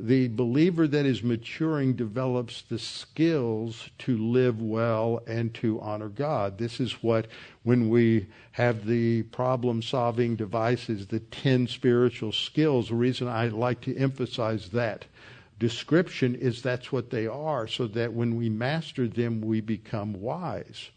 [0.00, 6.56] the believer that is maturing develops the skills to live well and to honor God.
[6.56, 7.26] This is what,
[7.64, 13.82] when we have the problem solving devices, the 10 spiritual skills, the reason I like
[13.82, 15.04] to emphasize that
[15.58, 20.90] description is that's what they are, so that when we master them, we become wise.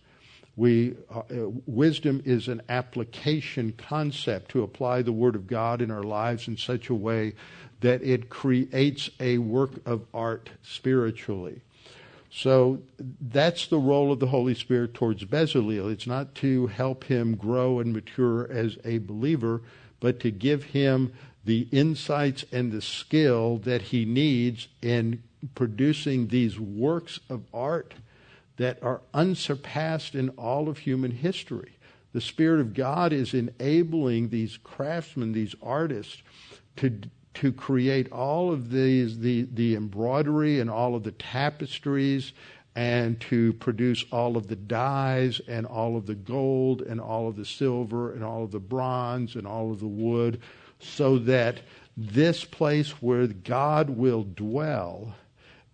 [0.55, 1.23] We, uh,
[1.65, 6.57] wisdom is an application concept to apply the Word of God in our lives in
[6.57, 7.33] such a way
[7.81, 11.61] that it creates a work of art spiritually.
[12.29, 12.81] So
[13.21, 15.91] that's the role of the Holy Spirit towards Bezalel.
[15.91, 19.61] It's not to help him grow and mature as a believer,
[19.99, 21.13] but to give him
[21.45, 25.21] the insights and the skill that he needs in
[25.55, 27.93] producing these works of art
[28.57, 31.77] that are unsurpassed in all of human history.
[32.13, 36.21] The Spirit of God is enabling these craftsmen, these artists,
[36.77, 36.99] to
[37.35, 42.33] to create all of these, the, the embroidery and all of the tapestries
[42.75, 47.35] and to produce all of the dyes and all of the gold and all of
[47.35, 50.41] the silver and all of the bronze and all of the wood
[50.79, 51.59] so that
[51.95, 55.15] this place where God will dwell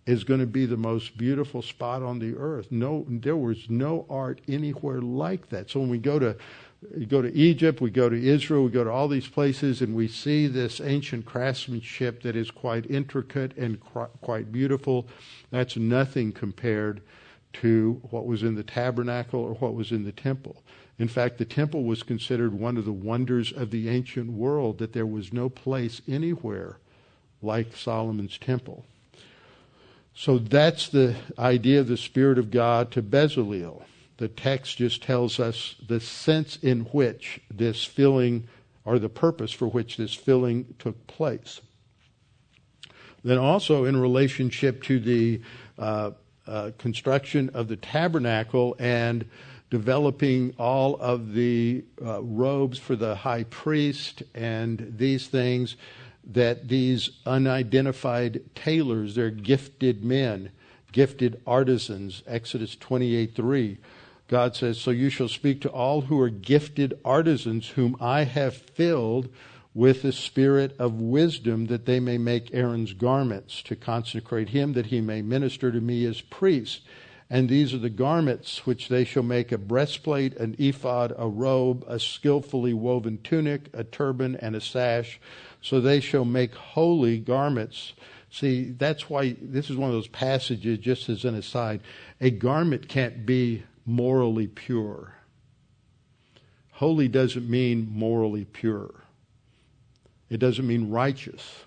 [0.06, 2.68] is going to be the most beautiful spot on the earth.
[2.70, 5.70] No, there was no art anywhere like that.
[5.70, 6.36] So when we go to
[6.96, 9.94] we go to Egypt, we go to Israel, we go to all these places, and
[9.94, 13.78] we see this ancient craftsmanship that is quite intricate and
[14.22, 15.06] quite beautiful.
[15.50, 17.02] That's nothing compared
[17.52, 20.62] to what was in the tabernacle or what was in the temple.
[20.98, 24.92] In fact, the temple was considered one of the wonders of the ancient world, that
[24.92, 26.78] there was no place anywhere
[27.42, 28.86] like Solomon's temple.
[30.20, 33.84] So that's the idea of the Spirit of God to Bezalel
[34.20, 38.46] the text just tells us the sense in which this filling,
[38.84, 41.62] or the purpose for which this filling took place.
[43.24, 45.40] Then also in relationship to the
[45.78, 46.10] uh,
[46.46, 49.24] uh, construction of the tabernacle and
[49.70, 55.76] developing all of the uh, robes for the high priest and these things,
[56.24, 60.50] that these unidentified tailors, they're gifted men,
[60.92, 63.78] gifted artisans, Exodus 28 3
[64.30, 68.54] God says, So you shall speak to all who are gifted artisans, whom I have
[68.54, 69.28] filled
[69.74, 74.86] with the spirit of wisdom, that they may make Aaron's garments, to consecrate him, that
[74.86, 76.82] he may minister to me as priest.
[77.28, 81.84] And these are the garments which they shall make a breastplate, an ephod, a robe,
[81.88, 85.20] a skillfully woven tunic, a turban, and a sash.
[85.62, 87.92] So they shall make holy garments.
[88.30, 91.80] See, that's why this is one of those passages, just as an aside.
[92.20, 95.14] A garment can't be morally pure.
[96.72, 99.04] Holy doesn't mean morally pure.
[100.30, 101.64] It doesn't mean righteous.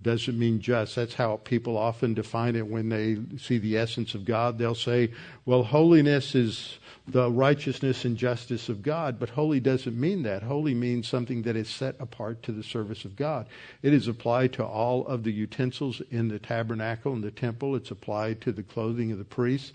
[0.00, 0.94] Doesn't mean just.
[0.94, 4.56] That's how people often define it when they see the essence of God.
[4.56, 5.10] They'll say,
[5.44, 6.78] well, holiness is
[7.08, 10.42] the righteousness and justice of God, but holy doesn't mean that.
[10.42, 13.48] Holy means something that is set apart to the service of God.
[13.82, 17.74] It is applied to all of the utensils in the tabernacle and the temple.
[17.74, 19.72] It's applied to the clothing of the priests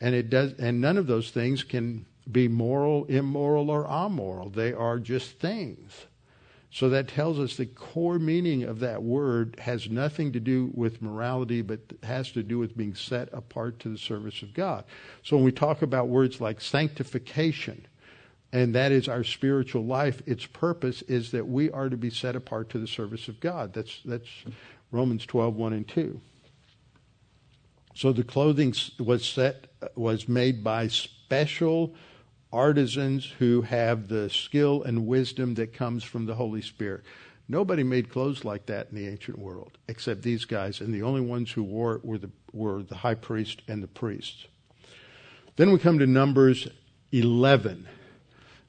[0.00, 4.72] and it does and none of those things can be moral immoral or amoral they
[4.72, 6.06] are just things
[6.72, 11.02] So that tells us the core meaning of that word has nothing to do with
[11.02, 14.84] morality, but has to do with being set apart to the service of God.
[15.24, 17.86] So when we talk about words like sanctification,
[18.52, 22.36] and that is our spiritual life, its purpose is that we are to be set
[22.36, 23.72] apart to the service of God.
[23.72, 24.28] That's, that's
[24.92, 26.20] Romans 12, 1 and 2.
[27.94, 29.66] So the clothing was set
[29.96, 31.94] was made by special
[32.52, 37.02] artisans who have the skill and wisdom that comes from the Holy Spirit.
[37.48, 41.20] Nobody made clothes like that in the ancient world except these guys, and the only
[41.20, 44.46] ones who wore it were the, were the high priest and the priests.
[45.56, 46.68] Then we come to Numbers
[47.12, 47.88] 11.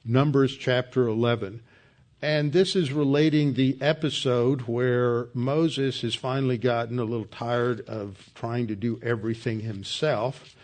[0.04, 1.62] Numbers chapter 11.
[2.20, 8.30] And this is relating the episode where Moses has finally gotten a little tired of
[8.34, 10.54] trying to do everything himself.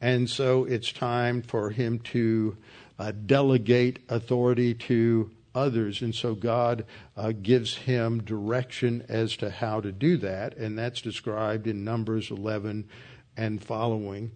[0.00, 2.56] And so it's time for him to
[2.98, 6.02] uh, delegate authority to others.
[6.02, 6.84] And so God
[7.16, 10.56] uh, gives him direction as to how to do that.
[10.56, 12.88] And that's described in Numbers 11
[13.36, 14.32] and following.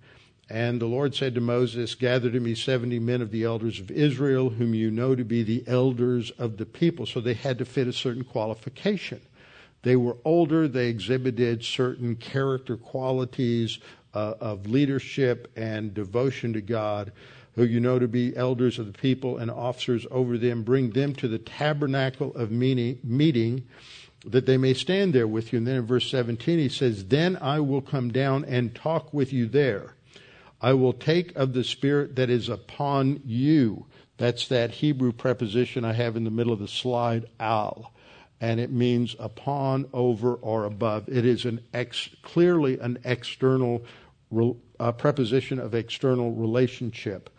[0.50, 3.90] And the Lord said to Moses, Gather to me 70 men of the elders of
[3.90, 7.06] Israel, whom you know to be the elders of the people.
[7.06, 9.22] So they had to fit a certain qualification.
[9.82, 13.78] They were older, they exhibited certain character qualities
[14.14, 17.12] uh, of leadership and devotion to God,
[17.54, 20.62] who you know to be elders of the people and officers over them.
[20.62, 23.66] Bring them to the tabernacle of meeting
[24.24, 25.58] that they may stand there with you.
[25.58, 29.32] And then in verse 17 he says, Then I will come down and talk with
[29.32, 29.94] you there
[30.62, 33.86] I will take of the Spirit that is upon you.
[34.16, 37.92] That's that Hebrew preposition I have in the middle of the slide, al.
[38.40, 41.08] And it means upon, over, or above.
[41.08, 43.84] It is an ex, clearly an external
[44.80, 47.30] uh, preposition of external relationship.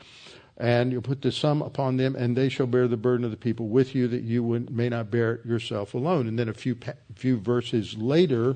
[0.58, 3.38] And you'll put the sum upon them, and they shall bear the burden of the
[3.38, 6.28] people with you, that you may not bear it yourself alone.
[6.28, 6.78] And then a few
[7.16, 8.56] few verses later,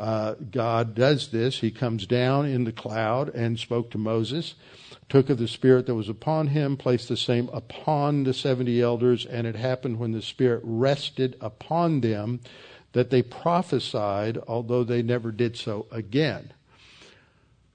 [0.00, 1.60] uh, God does this.
[1.60, 4.54] He comes down in the cloud and spoke to Moses,
[5.08, 9.26] took of the Spirit that was upon him, placed the same upon the 70 elders,
[9.26, 12.40] and it happened when the Spirit rested upon them
[12.92, 16.52] that they prophesied, although they never did so again.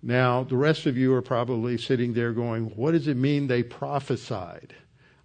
[0.08, 3.64] Now, the rest of you are probably sitting there going, What does it mean they
[3.64, 4.76] prophesied?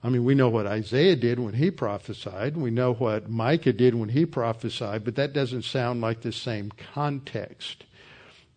[0.02, 2.56] I mean, we know what Isaiah did when he prophesied.
[2.56, 6.72] We know what Micah did when he prophesied, but that doesn't sound like the same
[6.94, 7.84] context.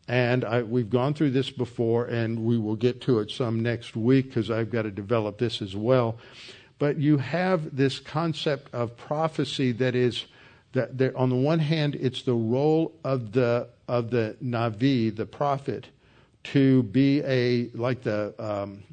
[0.08, 3.98] And I, we've gone through this before, and we will get to it some next
[3.98, 6.18] week because I've got to develop this as well.
[6.80, 10.26] But you have this concept of prophecy that is
[10.72, 15.26] that there, on the one hand, it's the role of the of the navi, the
[15.26, 15.90] prophet,
[16.44, 18.84] to be a like the um,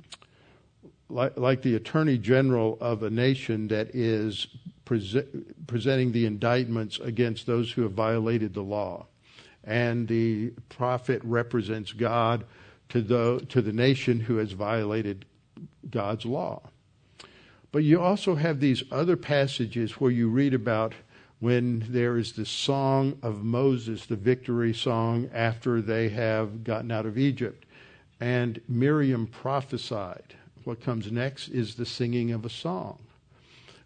[1.11, 4.47] like, like the attorney general of a nation that is
[4.85, 5.25] pre-
[5.67, 9.07] presenting the indictments against those who have violated the law.
[9.65, 12.45] And the prophet represents God
[12.91, 15.27] to the, to the nation who has violated
[15.91, 16.63] God's law.
[17.73, 20.95] But you also have these other passages where you read about
[21.41, 27.07] when there is the song of Moses, the victory song after they have gotten out
[27.07, 27.65] of Egypt.
[28.21, 30.35] And Miriam prophesied
[30.65, 32.99] what comes next is the singing of a song.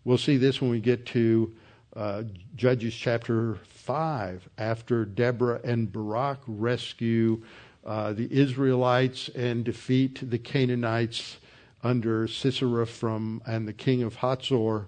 [0.04, 1.54] We'll see this when we get to
[1.94, 2.24] uh,
[2.56, 7.42] Judges chapter 5, after Deborah and Barak rescue
[7.86, 11.36] uh, the Israelites and defeat the Canaanites
[11.84, 14.86] under Sisera from and the king of Hazor.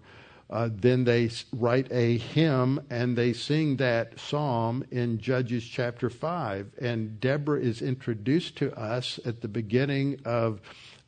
[0.48, 6.70] Uh, then they write a hymn and they sing that psalm in Judges chapter 5.
[6.80, 10.60] And Deborah is introduced to us at the beginning of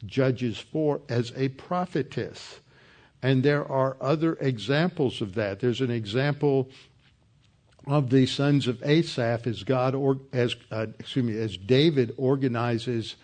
[0.04, 2.60] Judges 4 as a prophetess.
[3.22, 5.60] And there are other examples of that.
[5.60, 6.68] There's an example
[7.86, 13.16] of the sons of Asaph as God or as uh, excuse me as David organizes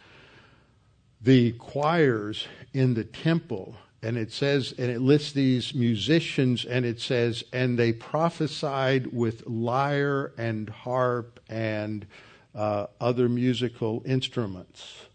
[1.21, 7.01] the choirs in the temple and it says and it lists these musicians and it
[7.01, 12.07] says and they prophesied with lyre and harp and
[12.55, 15.07] uh, other musical instruments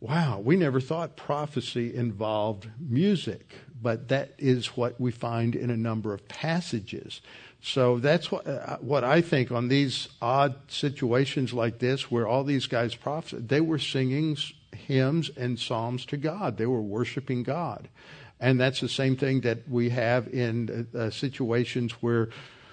[0.00, 5.76] wow, we never thought prophecy involved music, but that is what we find in a
[5.76, 7.20] number of passages.
[7.60, 12.44] So that's what, uh, what I think on these odd situations like this, where all
[12.44, 14.36] these guys prophesied, they were singing
[14.72, 16.56] hymns and psalms to God.
[16.56, 17.88] They were worshiping God.
[18.40, 22.28] And that's the same thing that we have in uh, uh situations where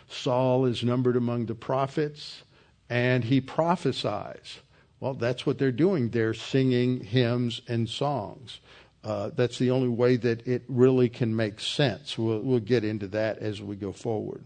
[0.07, 2.43] Saul is numbered among the prophets
[2.87, 4.59] and he prophesies.
[4.99, 6.09] Well, that's what they're doing.
[6.09, 8.59] They're singing hymns and songs.
[9.05, 12.17] uh, that's the only way that it really can make sense.
[12.17, 14.43] We'll, we'll get into that as we go forward.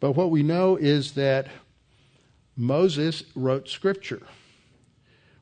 [0.00, 1.46] But what we know is that
[2.56, 4.22] Moses wrote Scripture.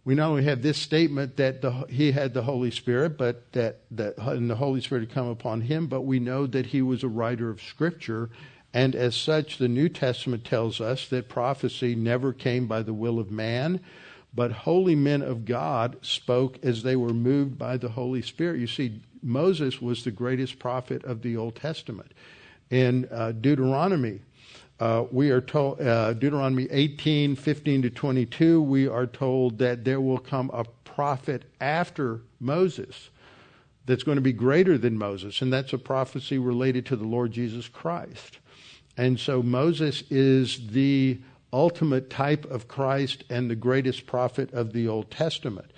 [0.05, 3.81] We not only have this statement that the, he had the Holy Spirit, but that,
[3.91, 7.03] that and the Holy Spirit had come upon him, but we know that he was
[7.03, 8.31] a writer of Scripture.
[8.73, 13.19] And as such, the New Testament tells us that prophecy never came by the will
[13.19, 13.81] of man,
[14.35, 18.61] but holy men of God spoke as they were moved by the Holy Spirit.
[18.61, 22.13] You see, Moses was the greatest prophet of the Old Testament.
[22.71, 24.21] In uh, Deuteronomy,
[24.81, 30.01] uh, we are told, uh, Deuteronomy 18, 15 to 22, we are told that there
[30.01, 33.11] will come a prophet after Moses
[33.87, 37.33] that's going to be greater than Moses, and that's a prophecy related to the Lord
[37.33, 38.39] Jesus Christ.
[38.97, 41.21] And so Moses is the
[41.53, 45.71] ultimate type of Christ and the greatest prophet of the Old Testament.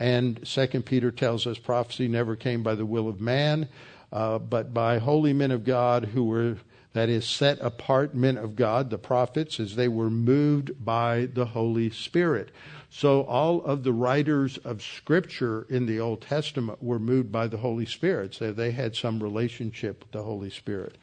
[0.00, 3.68] And Second Peter tells us prophecy never came by the will of man,
[4.10, 6.56] uh, but by holy men of God who were,
[6.92, 11.46] that is, set apart men of God, the prophets, as they were moved by the
[11.46, 12.50] Holy Spirit.
[12.90, 17.56] So all of the writers of Scripture in the Old Testament were moved by the
[17.56, 18.34] Holy Spirit.
[18.34, 20.98] So they had some relationship with the Holy Spirit.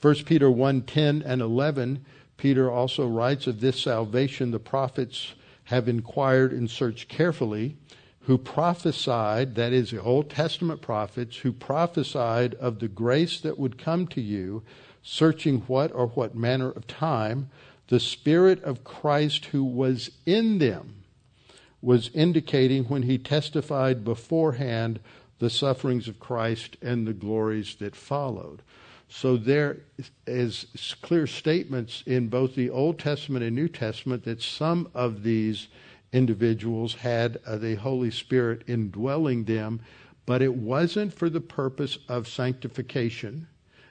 [0.00, 2.04] 1 Peter 1 10 and 11
[2.40, 5.34] Peter also writes of this salvation the prophets
[5.64, 7.76] have inquired and searched carefully,
[8.20, 13.76] who prophesied, that is, the Old Testament prophets, who prophesied of the grace that would
[13.76, 14.62] come to you,
[15.02, 17.50] searching what or what manner of time
[17.88, 21.02] the Spirit of Christ who was in them
[21.82, 25.00] was indicating when he testified beforehand
[25.38, 28.62] the sufferings of Christ and the glories that followed.
[29.08, 29.78] So there
[30.26, 30.66] is
[31.02, 35.66] clear statements in both the Old Testament and New Testament that some of these
[36.12, 39.80] individuals had the Holy Spirit indwelling them,
[40.26, 43.48] but it wasn't for the purpose of sanctification.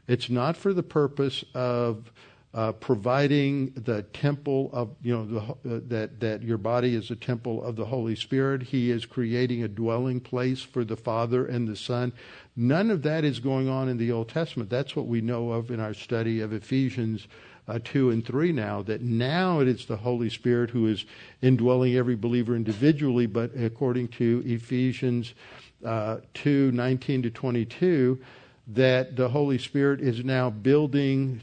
[0.10, 2.12] It's not for the purpose of
[2.52, 7.16] uh, providing the temple of you know the, uh, that that your body is a
[7.16, 8.64] temple of the Holy Spirit.
[8.64, 12.12] He is creating a dwelling place for the Father and the Son.
[12.56, 14.72] None of that is going on in the Old Testament.
[14.72, 17.28] That's what we know of in our study of Ephesians
[17.68, 21.06] uh, 2 and 3 now, that now it is the Holy Spirit who is
[21.44, 25.36] indwelling every believer individually, but according to Ephesians
[25.86, 28.20] uh, 2 19 to 22,
[28.70, 31.42] that the Holy Spirit is now building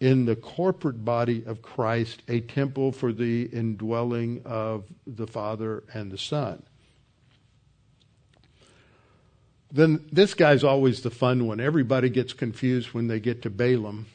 [0.00, 6.10] in the corporate body of Christ a temple for the indwelling of the Father and
[6.10, 6.62] the Son.
[9.70, 11.58] Then this guy's always the fun one.
[11.58, 14.06] Everybody gets confused when they get to Balaam.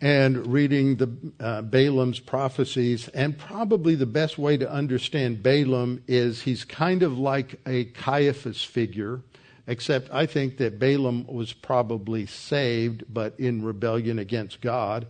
[0.00, 1.08] And reading the
[1.38, 7.16] uh, Balaam's prophecies, and probably the best way to understand Balaam is he's kind of
[7.16, 9.22] like a Caiaphas figure,
[9.68, 15.06] except I think that Balaam was probably saved, but in rebellion against God.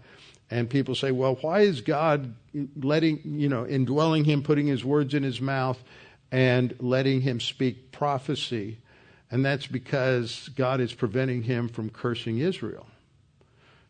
[0.51, 2.35] And people say, well, why is God
[2.77, 5.83] letting, you know, indwelling him, putting his words in his mouth,
[6.33, 8.79] and letting him speak prophecy.
[9.31, 12.87] And that's because God is preventing him from cursing Israel.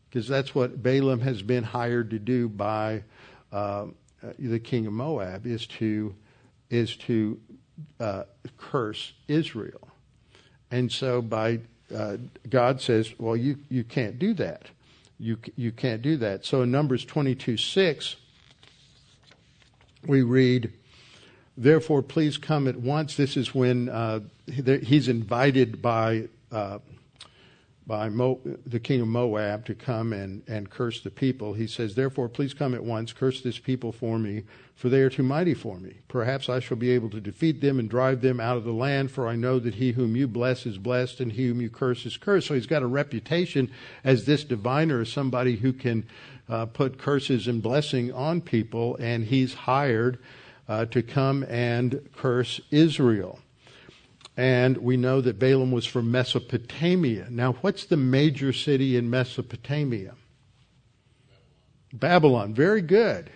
[0.09, 3.05] Because that's what Balaam has been hired to do by
[3.53, 3.87] uh,
[4.39, 6.15] the king of Moab is to
[6.71, 7.41] is to
[7.99, 8.25] uh,
[8.59, 9.88] curse Israel.
[10.71, 11.61] And so by
[11.95, 14.67] uh, God says, well, you, you can't do that.
[15.19, 16.45] You, you can't do that.
[16.45, 18.17] So in Numbers 22 6,
[20.07, 20.73] we read,
[21.57, 23.17] Therefore, please come at once.
[23.17, 26.79] This is when uh, he's invited by uh,
[27.89, 31.55] by Mo, the king of Moab to come and, and curse the people.
[31.55, 34.45] He says, Therefore, please come at once, curse this people for me,
[34.77, 35.95] for they are too mighty for me.
[36.07, 39.11] Perhaps I shall be able to defeat them and drive them out of the land,
[39.11, 42.05] for I know that he whom you bless is blessed, and he whom you curse
[42.05, 42.49] is cursed.
[42.49, 43.71] So he's got a reputation
[44.05, 46.07] as this diviner, as somebody who can
[46.47, 50.19] uh, put curses and blessing on people, and he's hired
[50.69, 53.41] uh, to come and curse Israel.
[54.39, 57.27] And we know that Balaam was from Mesopotamia.
[57.29, 60.15] Now, what's the major city in Mesopotamia?
[61.93, 62.55] Babylon.
[62.55, 63.33] Very good.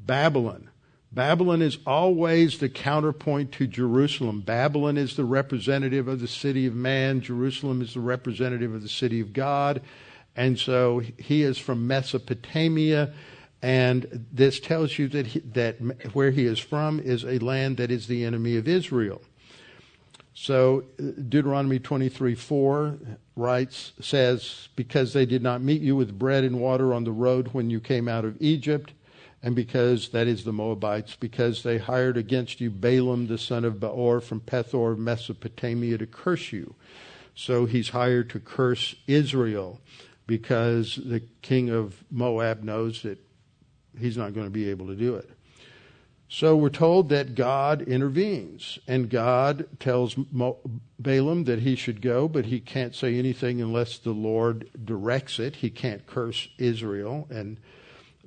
[0.00, 0.70] Babylon.
[1.12, 4.40] Babylon is always the counterpoint to Jerusalem.
[4.40, 7.20] Babylon is the representative of the city of man.
[7.20, 9.82] Jerusalem is the representative of the city of God.
[10.34, 13.12] And so he is from Mesopotamia.
[13.60, 15.76] And this tells you that, he, that
[16.14, 19.20] where he is from is a land that is the enemy of Israel.
[20.38, 22.98] So uh, Deuteronomy 23 4
[23.36, 27.48] writes, says, Because they did not meet you with bread and water on the road
[27.48, 28.92] when you came out of Egypt,
[29.42, 33.80] and because that is the Moabites, because they hired against you Balaam the son of
[33.80, 36.74] Beor from Pethor of Mesopotamia to curse you.
[37.34, 39.80] So he's hired to curse Israel
[40.26, 43.18] because the king of Moab knows that
[43.98, 45.30] he's not going to be able to do it.
[46.28, 50.16] So we're told that God intervenes, and God tells
[50.98, 55.56] Balaam that he should go, but he can't say anything unless the Lord directs it.
[55.56, 57.28] He can't curse Israel.
[57.30, 57.58] And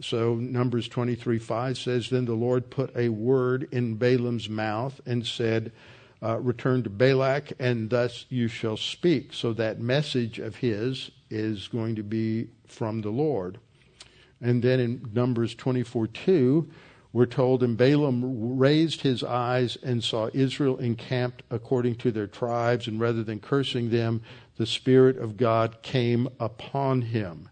[0.01, 5.27] so Numbers 23 5 says, Then the Lord put a word in Balaam's mouth and
[5.27, 5.73] said,
[6.23, 9.33] uh, Return to Balak, and thus you shall speak.
[9.33, 13.59] So that message of his is going to be from the Lord.
[14.41, 16.69] And then in Numbers 24 2,
[17.11, 22.87] we're told, and Balaam raised his eyes and saw Israel encamped according to their tribes,
[22.87, 24.21] and rather than cursing them,
[24.57, 27.49] the Spirit of God came upon him.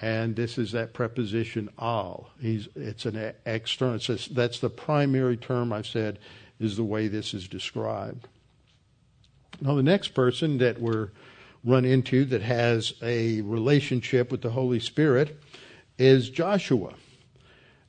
[0.00, 2.30] And this is that preposition al.
[2.40, 3.94] He's, it's an external.
[3.94, 6.18] It says, that's the primary term I've said
[6.60, 8.28] is the way this is described.
[9.60, 11.10] Now, the next person that we're
[11.64, 15.40] run into that has a relationship with the Holy Spirit
[15.98, 16.94] is Joshua.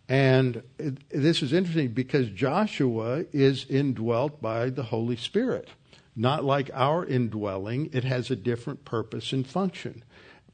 [0.09, 0.63] And
[1.09, 5.69] this is interesting because Joshua is indwelt by the Holy Spirit.
[6.15, 10.03] Not like our indwelling, it has a different purpose and function.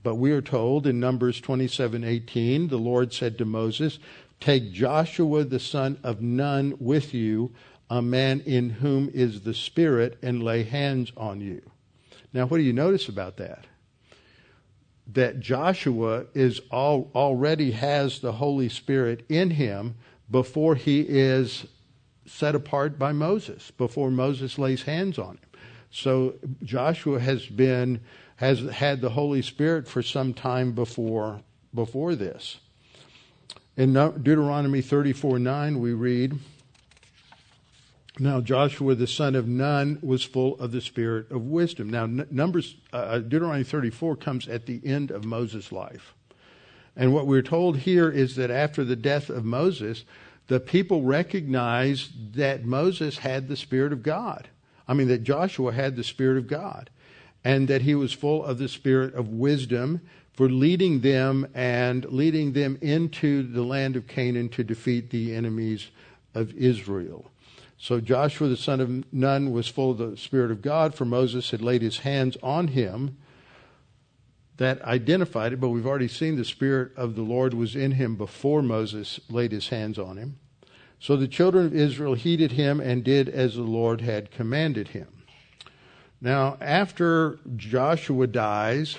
[0.03, 3.97] But we are told in Numbers 27:18, the Lord said to Moses,
[4.41, 7.51] "Take Joshua the son of Nun with you,
[7.89, 11.61] a man in whom is the Spirit, and lay hands on you."
[12.33, 13.65] Now, what do you notice about that?
[15.07, 19.95] That Joshua is all, already has the Holy Spirit in him
[20.29, 21.67] before he is
[22.25, 25.39] set apart by Moses, before Moses lays hands on him.
[25.91, 28.01] So Joshua has been
[28.37, 31.41] has had the Holy Spirit for some time before
[31.73, 32.57] before this.
[33.77, 36.39] In Deuteronomy 34 9, we read,
[38.19, 41.89] now Joshua the son of Nun was full of the spirit of wisdom.
[41.89, 46.13] Now Numbers uh, uh, Deuteronomy 34 comes at the end of Moses' life.
[46.95, 50.05] And what we're told here is that after the death of Moses,
[50.47, 54.47] the people recognized that Moses had the spirit of God.
[54.87, 56.89] I mean that Joshua had the spirit of God
[57.43, 60.01] and that he was full of the spirit of wisdom
[60.33, 65.87] for leading them and leading them into the land of Canaan to defeat the enemies
[66.33, 67.31] of Israel.
[67.85, 71.51] So Joshua the son of Nun was full of the Spirit of God, for Moses
[71.51, 73.17] had laid his hands on him.
[74.57, 78.15] That identified it, but we've already seen the Spirit of the Lord was in him
[78.15, 80.39] before Moses laid his hands on him.
[80.99, 85.23] So the children of Israel heeded him and did as the Lord had commanded him.
[86.19, 88.97] Now, after Joshua dies,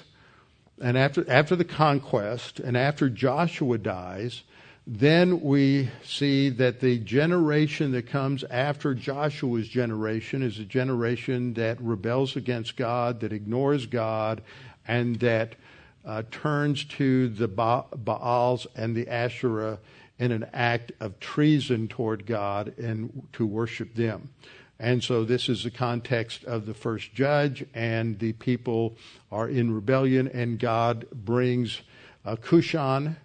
[0.81, 4.45] and after, after the conquest, and after Joshua dies,
[4.87, 11.81] then we see that the generation that comes after Joshua's generation is a generation that
[11.81, 14.43] rebels against God, that ignores God,
[14.87, 15.57] and that
[16.05, 19.81] uh, turns to the ba- Baals and the Asherah
[20.21, 24.31] in an act of treason toward God and to worship them.
[24.79, 28.95] And so this is the context of the first judge, and the people
[29.33, 31.81] are in rebellion, and God brings
[32.25, 33.17] uh, Cushan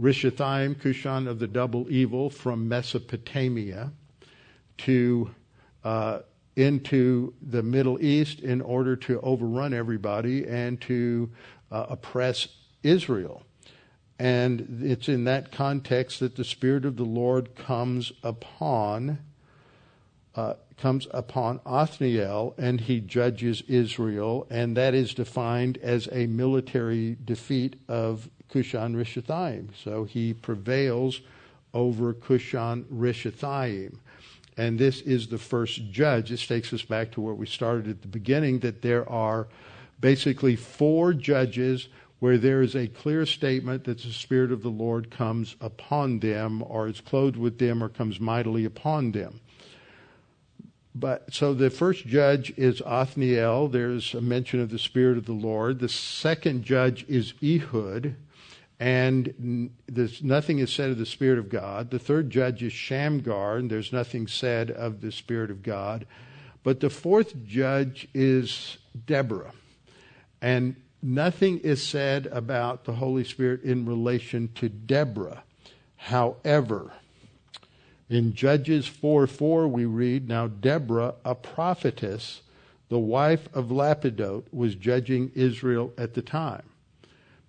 [0.00, 3.92] Rishathaim, Cushan of the double evil, from Mesopotamia
[4.78, 5.30] to
[5.84, 6.20] uh,
[6.56, 11.30] into the Middle East in order to overrun everybody and to
[11.70, 12.48] uh, oppress
[12.82, 13.44] Israel.
[14.18, 19.18] And it's in that context that the Spirit of the Lord comes upon
[20.34, 27.16] uh, comes upon Othniel and he judges Israel, and that is defined as a military
[27.24, 29.68] defeat of Cushan Rishathaim.
[29.82, 31.20] So he prevails
[31.74, 33.96] over Cushan Rishathaim.
[34.56, 36.30] And this is the first judge.
[36.30, 39.48] This takes us back to where we started at the beginning that there are
[40.00, 45.10] basically four judges where there is a clear statement that the Spirit of the Lord
[45.10, 49.40] comes upon them, or is clothed with them, or comes mightily upon them.
[50.94, 53.68] But so the first judge is Othniel.
[53.68, 55.78] There's a mention of the Spirit of the Lord.
[55.78, 58.16] The second judge is Ehud
[58.80, 61.90] and there's nothing is said of the Spirit of God.
[61.90, 66.06] The third judge is Shamgar, and there's nothing said of the Spirit of God.
[66.62, 69.52] But the fourth judge is Deborah,
[70.40, 75.42] and nothing is said about the Holy Spirit in relation to Deborah.
[75.96, 76.90] However,
[78.10, 82.42] in Judges 4 4, we read, Now Deborah, a prophetess,
[82.90, 86.64] the wife of Lapidoth, was judging Israel at the time.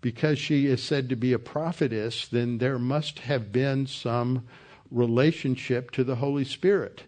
[0.02, 4.46] because she is said to be a prophetess, then there must have been some
[4.92, 7.04] relationship to the Holy Spirit.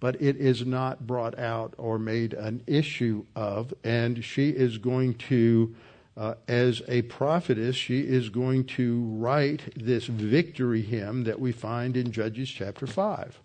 [0.00, 5.14] But it is not brought out or made an issue of, and she is going
[5.30, 5.74] to,
[6.16, 11.96] uh, as a prophetess, she is going to write this victory hymn that we find
[11.96, 13.40] in Judges chapter 5.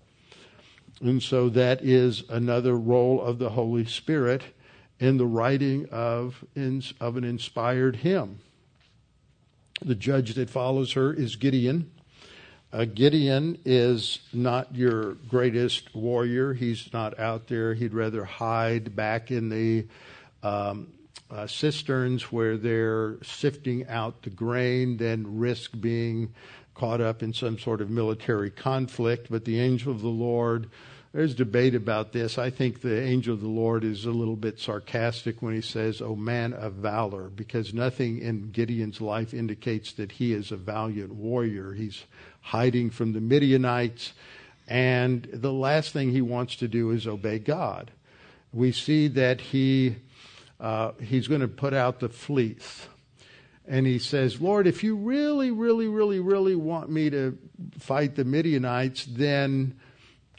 [1.02, 4.44] And so that is another role of the Holy Spirit
[5.00, 6.44] in the writing of,
[7.00, 8.40] of an inspired hymn.
[9.82, 11.90] The judge that follows her is Gideon.
[12.72, 16.54] Uh, Gideon is not your greatest warrior.
[16.54, 17.74] He's not out there.
[17.74, 19.88] He'd rather hide back in the
[20.44, 20.88] um,
[21.32, 26.34] uh, cisterns where they're sifting out the grain then risk being
[26.74, 29.28] caught up in some sort of military conflict.
[29.30, 30.70] But the angel of the Lord
[31.12, 32.38] there's debate about this.
[32.38, 36.02] I think the angel of the Lord is a little bit sarcastic when he says,
[36.04, 41.16] "O man of valor," because nothing in Gideon's life indicates that he is a valiant
[41.16, 41.74] warrior.
[41.74, 42.04] He's
[42.42, 44.14] hiding from the Midianites,
[44.68, 47.90] and the last thing he wants to do is obey God.
[48.54, 49.96] We see that he
[50.60, 52.88] uh, he's going to put out the fleece.
[53.68, 57.38] And he says, Lord, if you really, really, really, really want me to
[57.78, 59.80] fight the Midianites, then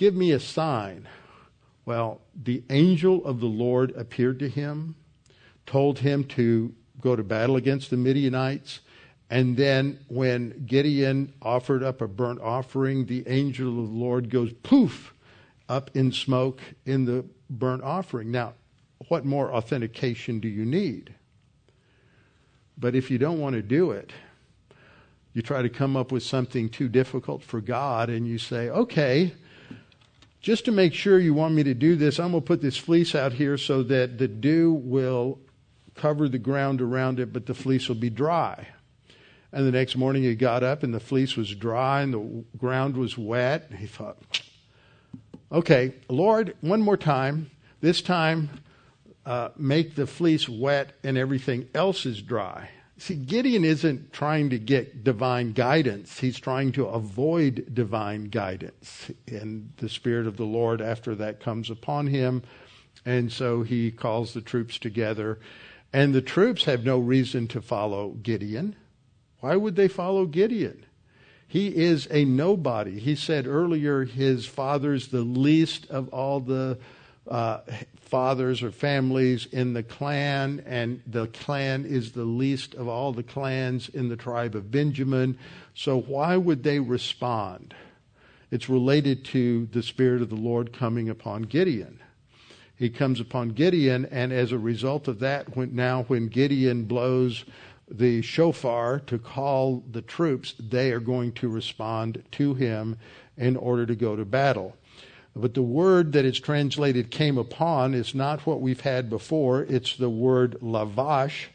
[0.00, 1.06] Give me a sign.
[1.84, 4.94] Well, the angel of the Lord appeared to him,
[5.66, 8.80] told him to go to battle against the Midianites.
[9.28, 14.54] And then when Gideon offered up a burnt offering, the angel of the Lord goes
[14.62, 15.12] poof
[15.68, 18.30] up in smoke in the burnt offering.
[18.30, 18.54] Now,
[19.08, 21.14] what more authentication do you need?
[22.76, 24.12] But if you don't want to do it,
[25.32, 29.34] you try to come up with something too difficult for God and you say, okay,
[30.40, 32.76] just to make sure you want me to do this, I'm going to put this
[32.76, 35.38] fleece out here so that the dew will
[35.94, 38.68] cover the ground around it, but the fleece will be dry.
[39.52, 42.96] And the next morning he got up and the fleece was dry and the ground
[42.96, 43.70] was wet.
[43.76, 44.16] He thought,
[45.52, 47.50] okay, Lord, one more time.
[47.80, 48.50] This time,
[49.26, 52.70] uh, make the fleece wet and everything else is dry.
[52.98, 56.20] See, Gideon isn't trying to get divine guidance.
[56.20, 59.10] He's trying to avoid divine guidance.
[59.26, 62.42] And the Spirit of the Lord, after that, comes upon him.
[63.06, 65.38] And so he calls the troops together.
[65.94, 68.76] And the troops have no reason to follow Gideon.
[69.40, 70.84] Why would they follow Gideon?
[71.48, 73.00] He is a nobody.
[73.00, 76.78] He said earlier his father's the least of all the
[77.26, 77.60] uh,
[78.10, 83.22] fathers or families in the clan, and the clan is the least of all the
[83.22, 85.38] clans in the tribe of Benjamin.
[85.74, 87.74] So, why would they respond?
[88.50, 92.00] It's related to the Spirit of the Lord coming upon Gideon.
[92.74, 97.44] He comes upon Gideon, and as a result of that, when, now when Gideon blows
[97.88, 102.98] the shofar to call the troops, they are going to respond to him
[103.36, 104.76] in order to go to battle.
[105.34, 109.62] But the word that is translated came upon is not what we've had before.
[109.62, 111.46] It's the word lavash,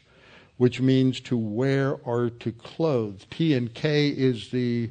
[0.56, 3.22] which means to wear or to clothe.
[3.30, 4.90] T and K is the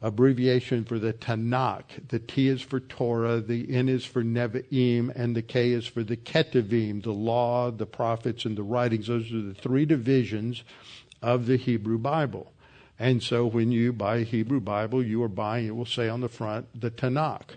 [0.00, 2.08] abbreviation for the Tanakh.
[2.08, 6.02] The T is for Torah, the N is for Nevi'im, and the K is for
[6.02, 9.06] the Ketuvim, the law, the prophets, and the writings.
[9.06, 10.64] Those are the three divisions
[11.20, 12.52] of the Hebrew Bible.
[12.98, 16.20] And so when you buy a Hebrew Bible, you are buying, it will say on
[16.20, 17.56] the front, the Tanakh.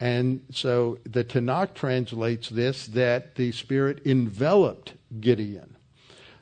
[0.00, 5.76] And so the Tanakh translates this that the Spirit enveloped Gideon.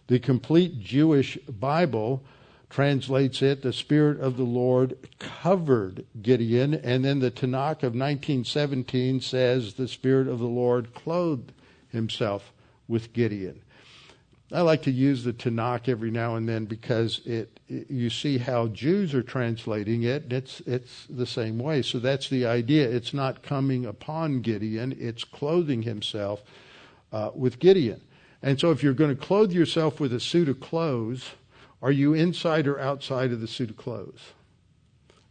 [0.08, 2.22] The complete Jewish Bible
[2.68, 6.74] translates it, the Spirit of the Lord covered Gideon.
[6.74, 11.52] And then the Tanakh of 1917 says the Spirit of the Lord clothed
[11.88, 12.52] himself
[12.86, 13.62] with Gideon.
[14.52, 18.68] I like to use the Tanakh every now and then because it, you see how
[18.68, 20.32] Jews are translating it.
[20.32, 21.82] It's it's the same way.
[21.82, 22.88] So that's the idea.
[22.88, 24.96] It's not coming upon Gideon.
[24.98, 26.42] It's clothing himself
[27.12, 28.02] uh, with Gideon.
[28.42, 31.30] And so if you're going to clothe yourself with a suit of clothes,
[31.82, 34.32] are you inside or outside of the suit of clothes?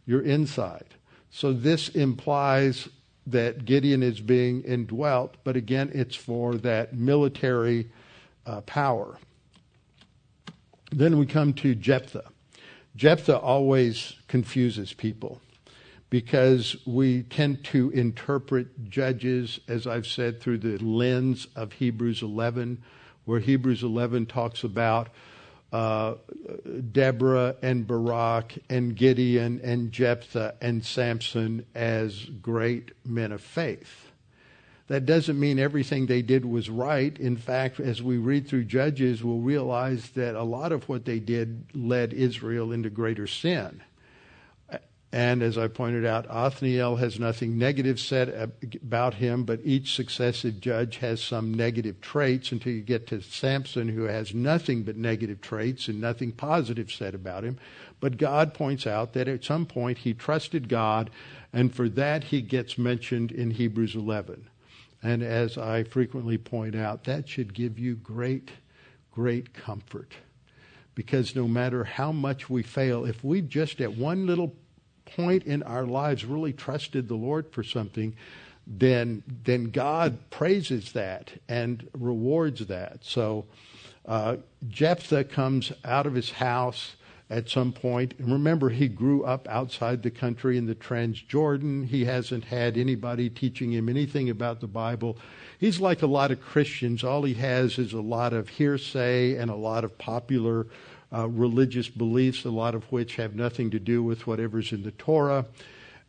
[0.04, 0.86] You're inside.
[1.30, 2.88] So this implies
[3.26, 7.90] that Gideon is being indwelt, but again, it's for that military
[8.46, 9.18] uh, power.
[10.90, 12.30] Then we come to Jephthah.
[12.94, 15.40] Jephthah always confuses people
[16.08, 22.82] because we tend to interpret judges, as I've said, through the lens of Hebrews 11,
[23.24, 25.08] where Hebrews 11 talks about
[25.72, 26.14] uh,
[26.92, 34.05] Deborah and Barak and Gideon and Jephthah and Samson as great men of faith.
[34.88, 37.18] That doesn't mean everything they did was right.
[37.18, 41.18] In fact, as we read through Judges, we'll realize that a lot of what they
[41.18, 43.82] did led Israel into greater sin.
[45.12, 50.60] And as I pointed out, Othniel has nothing negative said about him, but each successive
[50.60, 55.40] judge has some negative traits until you get to Samson, who has nothing but negative
[55.40, 57.58] traits and nothing positive said about him.
[57.98, 61.08] But God points out that at some point he trusted God,
[61.52, 64.48] and for that he gets mentioned in Hebrews 11.
[65.02, 68.50] And as I frequently point out, that should give you great,
[69.12, 70.14] great comfort.
[70.94, 74.54] Because no matter how much we fail, if we just at one little
[75.04, 78.16] point in our lives really trusted the Lord for something,
[78.66, 83.04] then then God praises that and rewards that.
[83.04, 83.44] So
[84.04, 84.38] uh,
[84.68, 86.96] Jephthah comes out of his house
[87.28, 88.14] at some point.
[88.18, 91.86] And remember, he grew up outside the country in the Transjordan.
[91.86, 95.18] He hasn't had anybody teaching him anything about the Bible.
[95.58, 97.02] He's like a lot of Christians.
[97.02, 100.66] All he has is a lot of hearsay and a lot of popular
[101.12, 104.90] uh, religious beliefs, a lot of which have nothing to do with whatever's in the
[104.92, 105.46] Torah.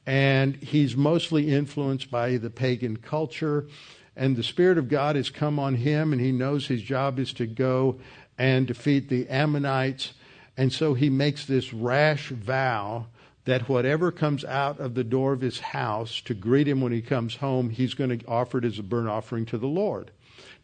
[0.05, 3.67] And he's mostly influenced by the pagan culture.
[4.15, 7.33] And the Spirit of God has come on him, and he knows his job is
[7.33, 7.99] to go
[8.37, 10.13] and defeat the Ammonites.
[10.57, 13.05] And so he makes this rash vow
[13.45, 17.01] that whatever comes out of the door of his house to greet him when he
[17.01, 20.11] comes home, he's going to offer it as a burnt offering to the Lord.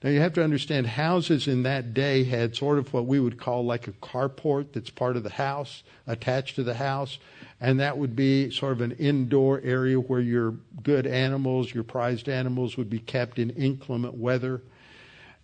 [0.03, 3.39] Now you have to understand houses in that day had sort of what we would
[3.39, 7.19] call like a carport that's part of the house, attached to the house.
[7.61, 12.27] And that would be sort of an indoor area where your good animals, your prized
[12.27, 14.61] animals would be kept in inclement weather.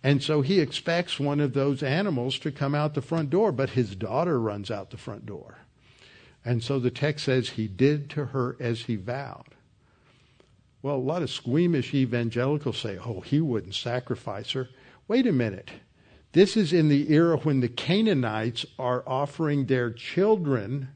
[0.02, 3.70] And so he expects one of those animals to come out the front door, but
[3.70, 5.58] his daughter runs out the front door.
[6.44, 9.54] And so the text says he did to her as he vowed.
[10.82, 14.70] Well, a lot of squeamish evangelicals say, oh, he wouldn't sacrifice her.
[15.06, 15.70] Wait a minute.
[16.32, 20.88] This is in the era when the Canaanites are offering their children,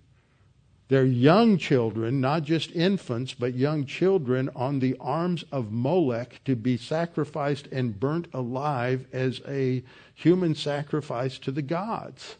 [0.89, 6.55] their young children, not just infants, but young children, on the arms of Molech to
[6.55, 9.82] be sacrificed and burnt alive as a
[10.14, 12.37] human sacrifice to the gods.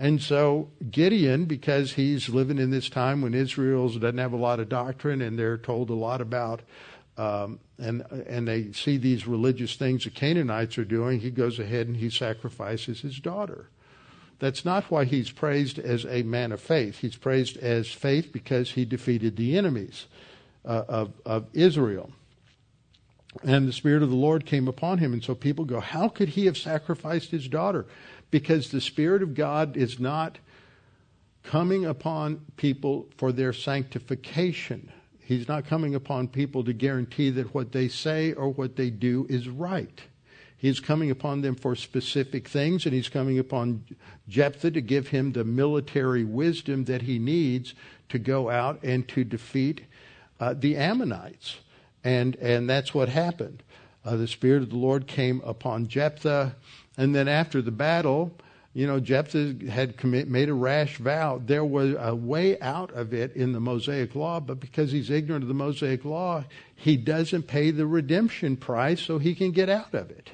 [0.00, 4.58] And so Gideon, because he's living in this time when Israel doesn't have a lot
[4.58, 6.62] of doctrine and they're told a lot about,
[7.18, 11.86] um, and and they see these religious things the Canaanites are doing, he goes ahead
[11.86, 13.68] and he sacrifices his daughter.
[14.40, 16.98] That's not why he's praised as a man of faith.
[16.98, 20.06] He's praised as faith because he defeated the enemies
[20.64, 22.10] uh, of of Israel.
[23.44, 25.12] And the Spirit of the Lord came upon him.
[25.12, 27.86] And so people go, How could he have sacrificed his daughter?
[28.30, 30.38] because the Spirit of God is not
[31.42, 34.92] coming upon people for their sanctification.
[35.20, 39.26] He's not coming upon people to guarantee that what they say or what they do
[39.28, 40.00] is right.
[40.60, 43.82] He's coming upon them for specific things, and he's coming upon
[44.28, 47.72] Jephthah to give him the military wisdom that he needs
[48.10, 49.80] to go out and to defeat
[50.38, 51.56] uh, the Ammonites.
[52.04, 53.62] And, and that's what happened.
[54.04, 56.54] Uh, the Spirit of the Lord came upon Jephthah.
[56.98, 58.36] And then after the battle,
[58.74, 61.40] you know, Jephthah had commit, made a rash vow.
[61.42, 65.42] There was a way out of it in the Mosaic law, but because he's ignorant
[65.42, 66.44] of the Mosaic law,
[66.74, 70.32] he doesn't pay the redemption price so he can get out of it.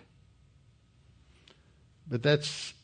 [2.08, 2.74] But that's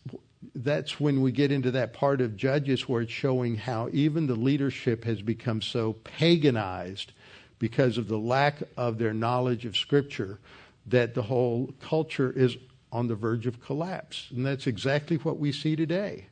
[0.55, 4.35] that's when we get into that part of Judges where it's showing how even the
[4.35, 7.13] leadership has become so paganized
[7.59, 10.41] because of the lack of their knowledge of Scripture
[10.87, 12.57] that the whole culture is
[12.91, 14.29] on the verge of collapse.
[14.35, 16.27] And that's exactly what we see today.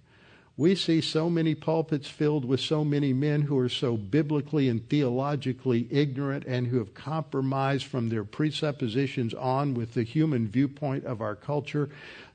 [0.57, 4.87] We see so many pulpits filled with so many men who are so biblically and
[4.91, 11.23] theologically ignorant and who have compromised from their presuppositions on with the human viewpoint of
[11.23, 11.89] our culture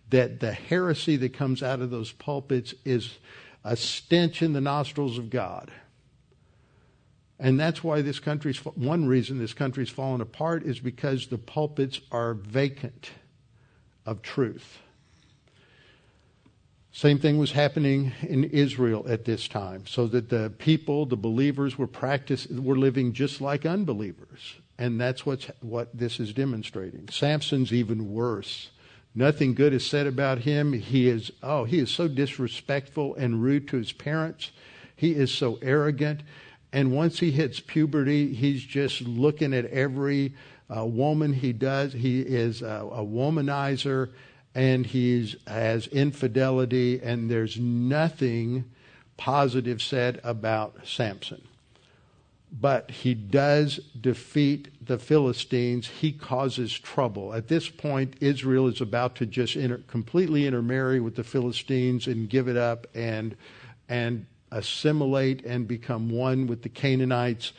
[0.09, 3.17] that the heresy that comes out of those pulpits is
[3.63, 5.71] a stench in the nostrils of God.
[7.39, 11.99] And that's why this country's, one reason this country's fallen apart is because the pulpits
[12.11, 13.09] are vacant
[14.05, 14.79] of truth.
[16.91, 21.77] Same thing was happening in Israel at this time, so that the people, the believers,
[21.77, 27.09] were practice were living just like unbelievers, and that's what's, what this is demonstrating.
[27.09, 28.69] Samson's even worse.
[29.16, 30.74] Nothing good is said about him.
[30.74, 34.51] He is oh, he is so disrespectful and rude to his parents.
[34.95, 36.22] He is so arrogant,
[36.74, 40.34] and once he hits puberty, he's just looking at every
[40.76, 41.93] uh, woman he does.
[41.93, 44.11] He is a, a womanizer
[44.55, 48.63] and he has infidelity, and there's nothing
[49.18, 51.45] positive said about Samson.
[52.59, 55.87] But he does defeat the Philistines.
[55.87, 57.33] He causes trouble.
[57.33, 62.29] At this point, Israel is about to just inter- completely intermarry with the Philistines and
[62.29, 63.35] give it up and
[63.89, 67.51] and assimilate and become one with the Canaanites.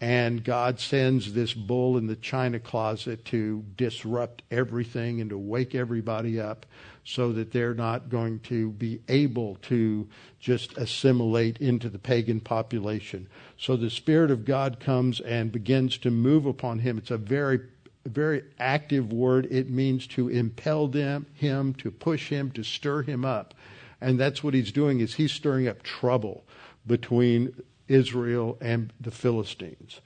[0.00, 5.74] And God sends this bull in the china closet to disrupt everything and to wake
[5.74, 6.66] everybody up
[7.06, 10.08] so that they're not going to be able to
[10.40, 13.28] just assimilate into the pagan population.
[13.56, 16.98] So the Spirit of God comes and begins to move upon him.
[16.98, 17.60] It's a very
[18.04, 19.48] very active word.
[19.50, 23.52] It means to impel them, him, to push him, to stir him up.
[24.00, 26.44] And that's what he's doing is he's stirring up trouble
[26.86, 27.52] between
[27.88, 30.00] Israel and the Philistines.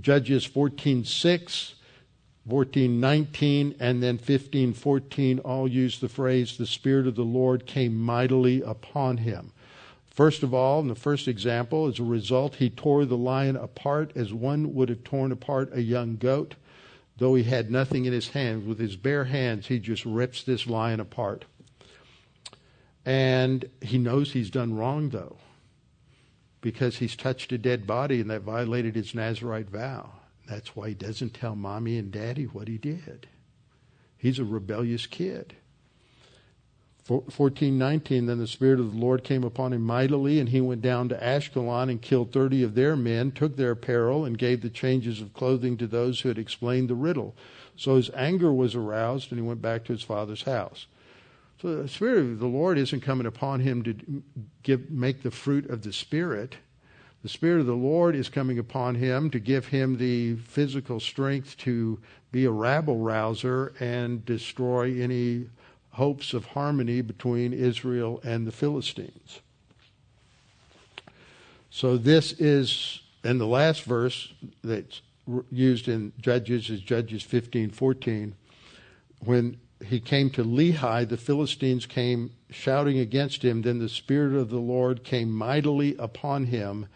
[0.00, 1.74] Judges 14:6
[2.50, 8.60] 14:19 and then 15:14 all use the phrase the spirit of the Lord came mightily
[8.60, 9.52] upon him.
[10.06, 14.12] First of all, in the first example, as a result, he tore the lion apart
[14.16, 16.56] as one would have torn apart a young goat,
[17.16, 18.66] though he had nothing in his hands.
[18.66, 21.44] With his bare hands, he just rips this lion apart.
[23.06, 25.38] And he knows he's done wrong, though,
[26.60, 30.19] because he's touched a dead body and that violated his Nazarite vow.
[30.50, 33.28] That's why he doesn't tell mommy and daddy what he did.
[34.18, 35.54] He's a rebellious kid.
[37.06, 41.08] 1419 Then the Spirit of the Lord came upon him mightily, and he went down
[41.08, 45.20] to Ashkelon and killed 30 of their men, took their apparel, and gave the changes
[45.20, 47.36] of clothing to those who had explained the riddle.
[47.76, 50.86] So his anger was aroused, and he went back to his father's house.
[51.62, 54.22] So the Spirit of the Lord isn't coming upon him to
[54.64, 56.56] give, make the fruit of the Spirit
[57.22, 61.56] the Spirit of the Lord is coming upon him to give him the physical strength
[61.58, 61.98] to
[62.32, 65.46] be a rabble rouser and destroy any
[65.92, 69.40] hopes of harmony between Israel and the Philistines.
[71.68, 74.32] So this is, and the last verse
[74.64, 75.02] that's
[75.50, 78.34] used in Judges is Judges 15:14.
[79.20, 83.62] When he came to Lehi, the Philistines came shouting against him.
[83.62, 86.86] Then the Spirit of the Lord came mightily upon him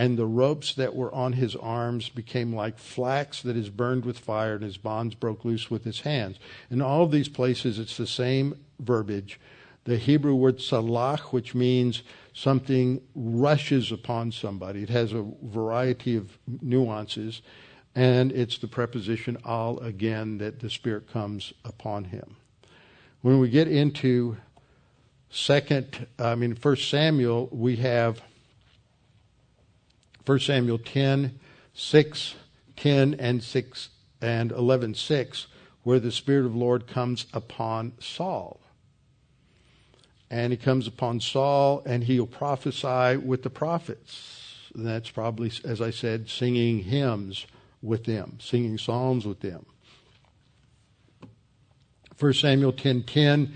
[0.00, 4.18] and the ropes that were on his arms became like flax that is burned with
[4.18, 6.38] fire, and his bonds broke loose with his hands.
[6.70, 9.38] In all of these places, it's the same verbiage.
[9.84, 14.82] The Hebrew word salach, which means something rushes upon somebody.
[14.82, 17.42] It has a variety of nuances,
[17.94, 22.36] and it's the preposition al again that the Spirit comes upon him.
[23.20, 24.38] When we get into
[25.28, 28.22] second, I mean, First Samuel, we have
[30.30, 31.40] 1 Samuel 10,
[31.74, 32.34] 6,
[32.76, 33.88] 10, and 6,
[34.22, 35.46] and 11, 6,
[35.82, 38.60] where the Spirit of the Lord comes upon Saul.
[40.30, 44.70] And he comes upon Saul, and he'll prophesy with the prophets.
[44.72, 47.48] And that's probably, as I said, singing hymns
[47.82, 49.66] with them, singing psalms with them.
[52.20, 53.54] 1 Samuel 10:10, 10, 10,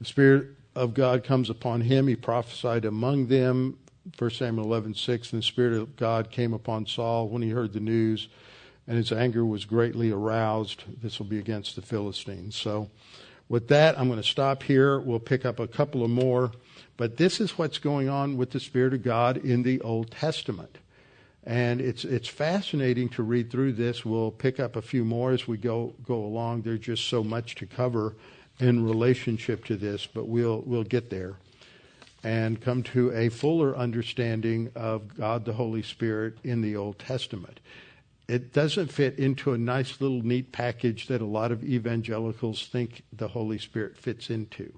[0.00, 2.08] the Spirit of God comes upon him.
[2.08, 3.78] He prophesied among them.
[4.18, 7.72] 1 Samuel 11, 6, and the Spirit of God came upon Saul when he heard
[7.72, 8.28] the news,
[8.86, 10.84] and his anger was greatly aroused.
[11.02, 12.56] This will be against the Philistines.
[12.56, 12.90] So,
[13.48, 15.00] with that, I'm going to stop here.
[15.00, 16.52] We'll pick up a couple of more.
[16.96, 20.78] But this is what's going on with the Spirit of God in the Old Testament.
[21.42, 24.04] And it's, it's fascinating to read through this.
[24.04, 26.62] We'll pick up a few more as we go, go along.
[26.62, 28.14] There's just so much to cover
[28.60, 31.36] in relationship to this, but we'll, we'll get there
[32.22, 37.60] and come to a fuller understanding of God the Holy Spirit in the Old Testament.
[38.28, 43.02] It doesn't fit into a nice little neat package that a lot of evangelicals think
[43.12, 44.72] the Holy Spirit fits into.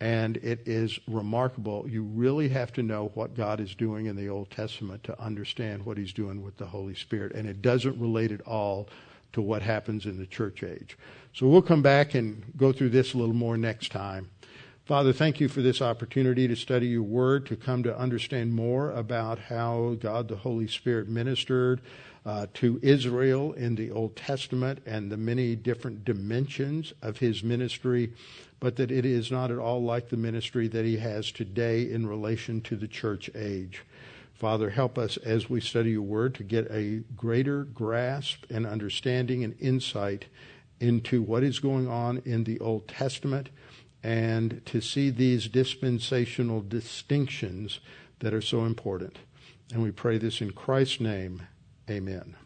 [0.00, 1.86] And it is remarkable.
[1.88, 5.84] You really have to know what God is doing in the Old Testament to understand
[5.84, 7.34] what He's doing with the Holy Spirit.
[7.34, 8.88] And it doesn't relate at all
[9.32, 10.96] to what happens in the church age.
[11.34, 14.30] So we'll come back and go through this a little more next time.
[14.84, 18.90] Father, thank you for this opportunity to study your word, to come to understand more
[18.90, 21.80] about how God the Holy Spirit ministered
[22.26, 28.12] uh, to Israel in the Old Testament and the many different dimensions of his ministry,
[28.58, 32.08] but that it is not at all like the ministry that he has today in
[32.08, 33.84] relation to the church age.
[34.34, 39.44] Father, help us as we study your word to get a greater grasp and understanding
[39.44, 40.24] and insight
[40.80, 43.48] into what is going on in the Old Testament
[44.02, 47.80] and to see these dispensational distinctions
[48.18, 49.18] that are so important.
[49.72, 51.42] And we pray this in Christ's name.
[51.88, 52.36] Amen.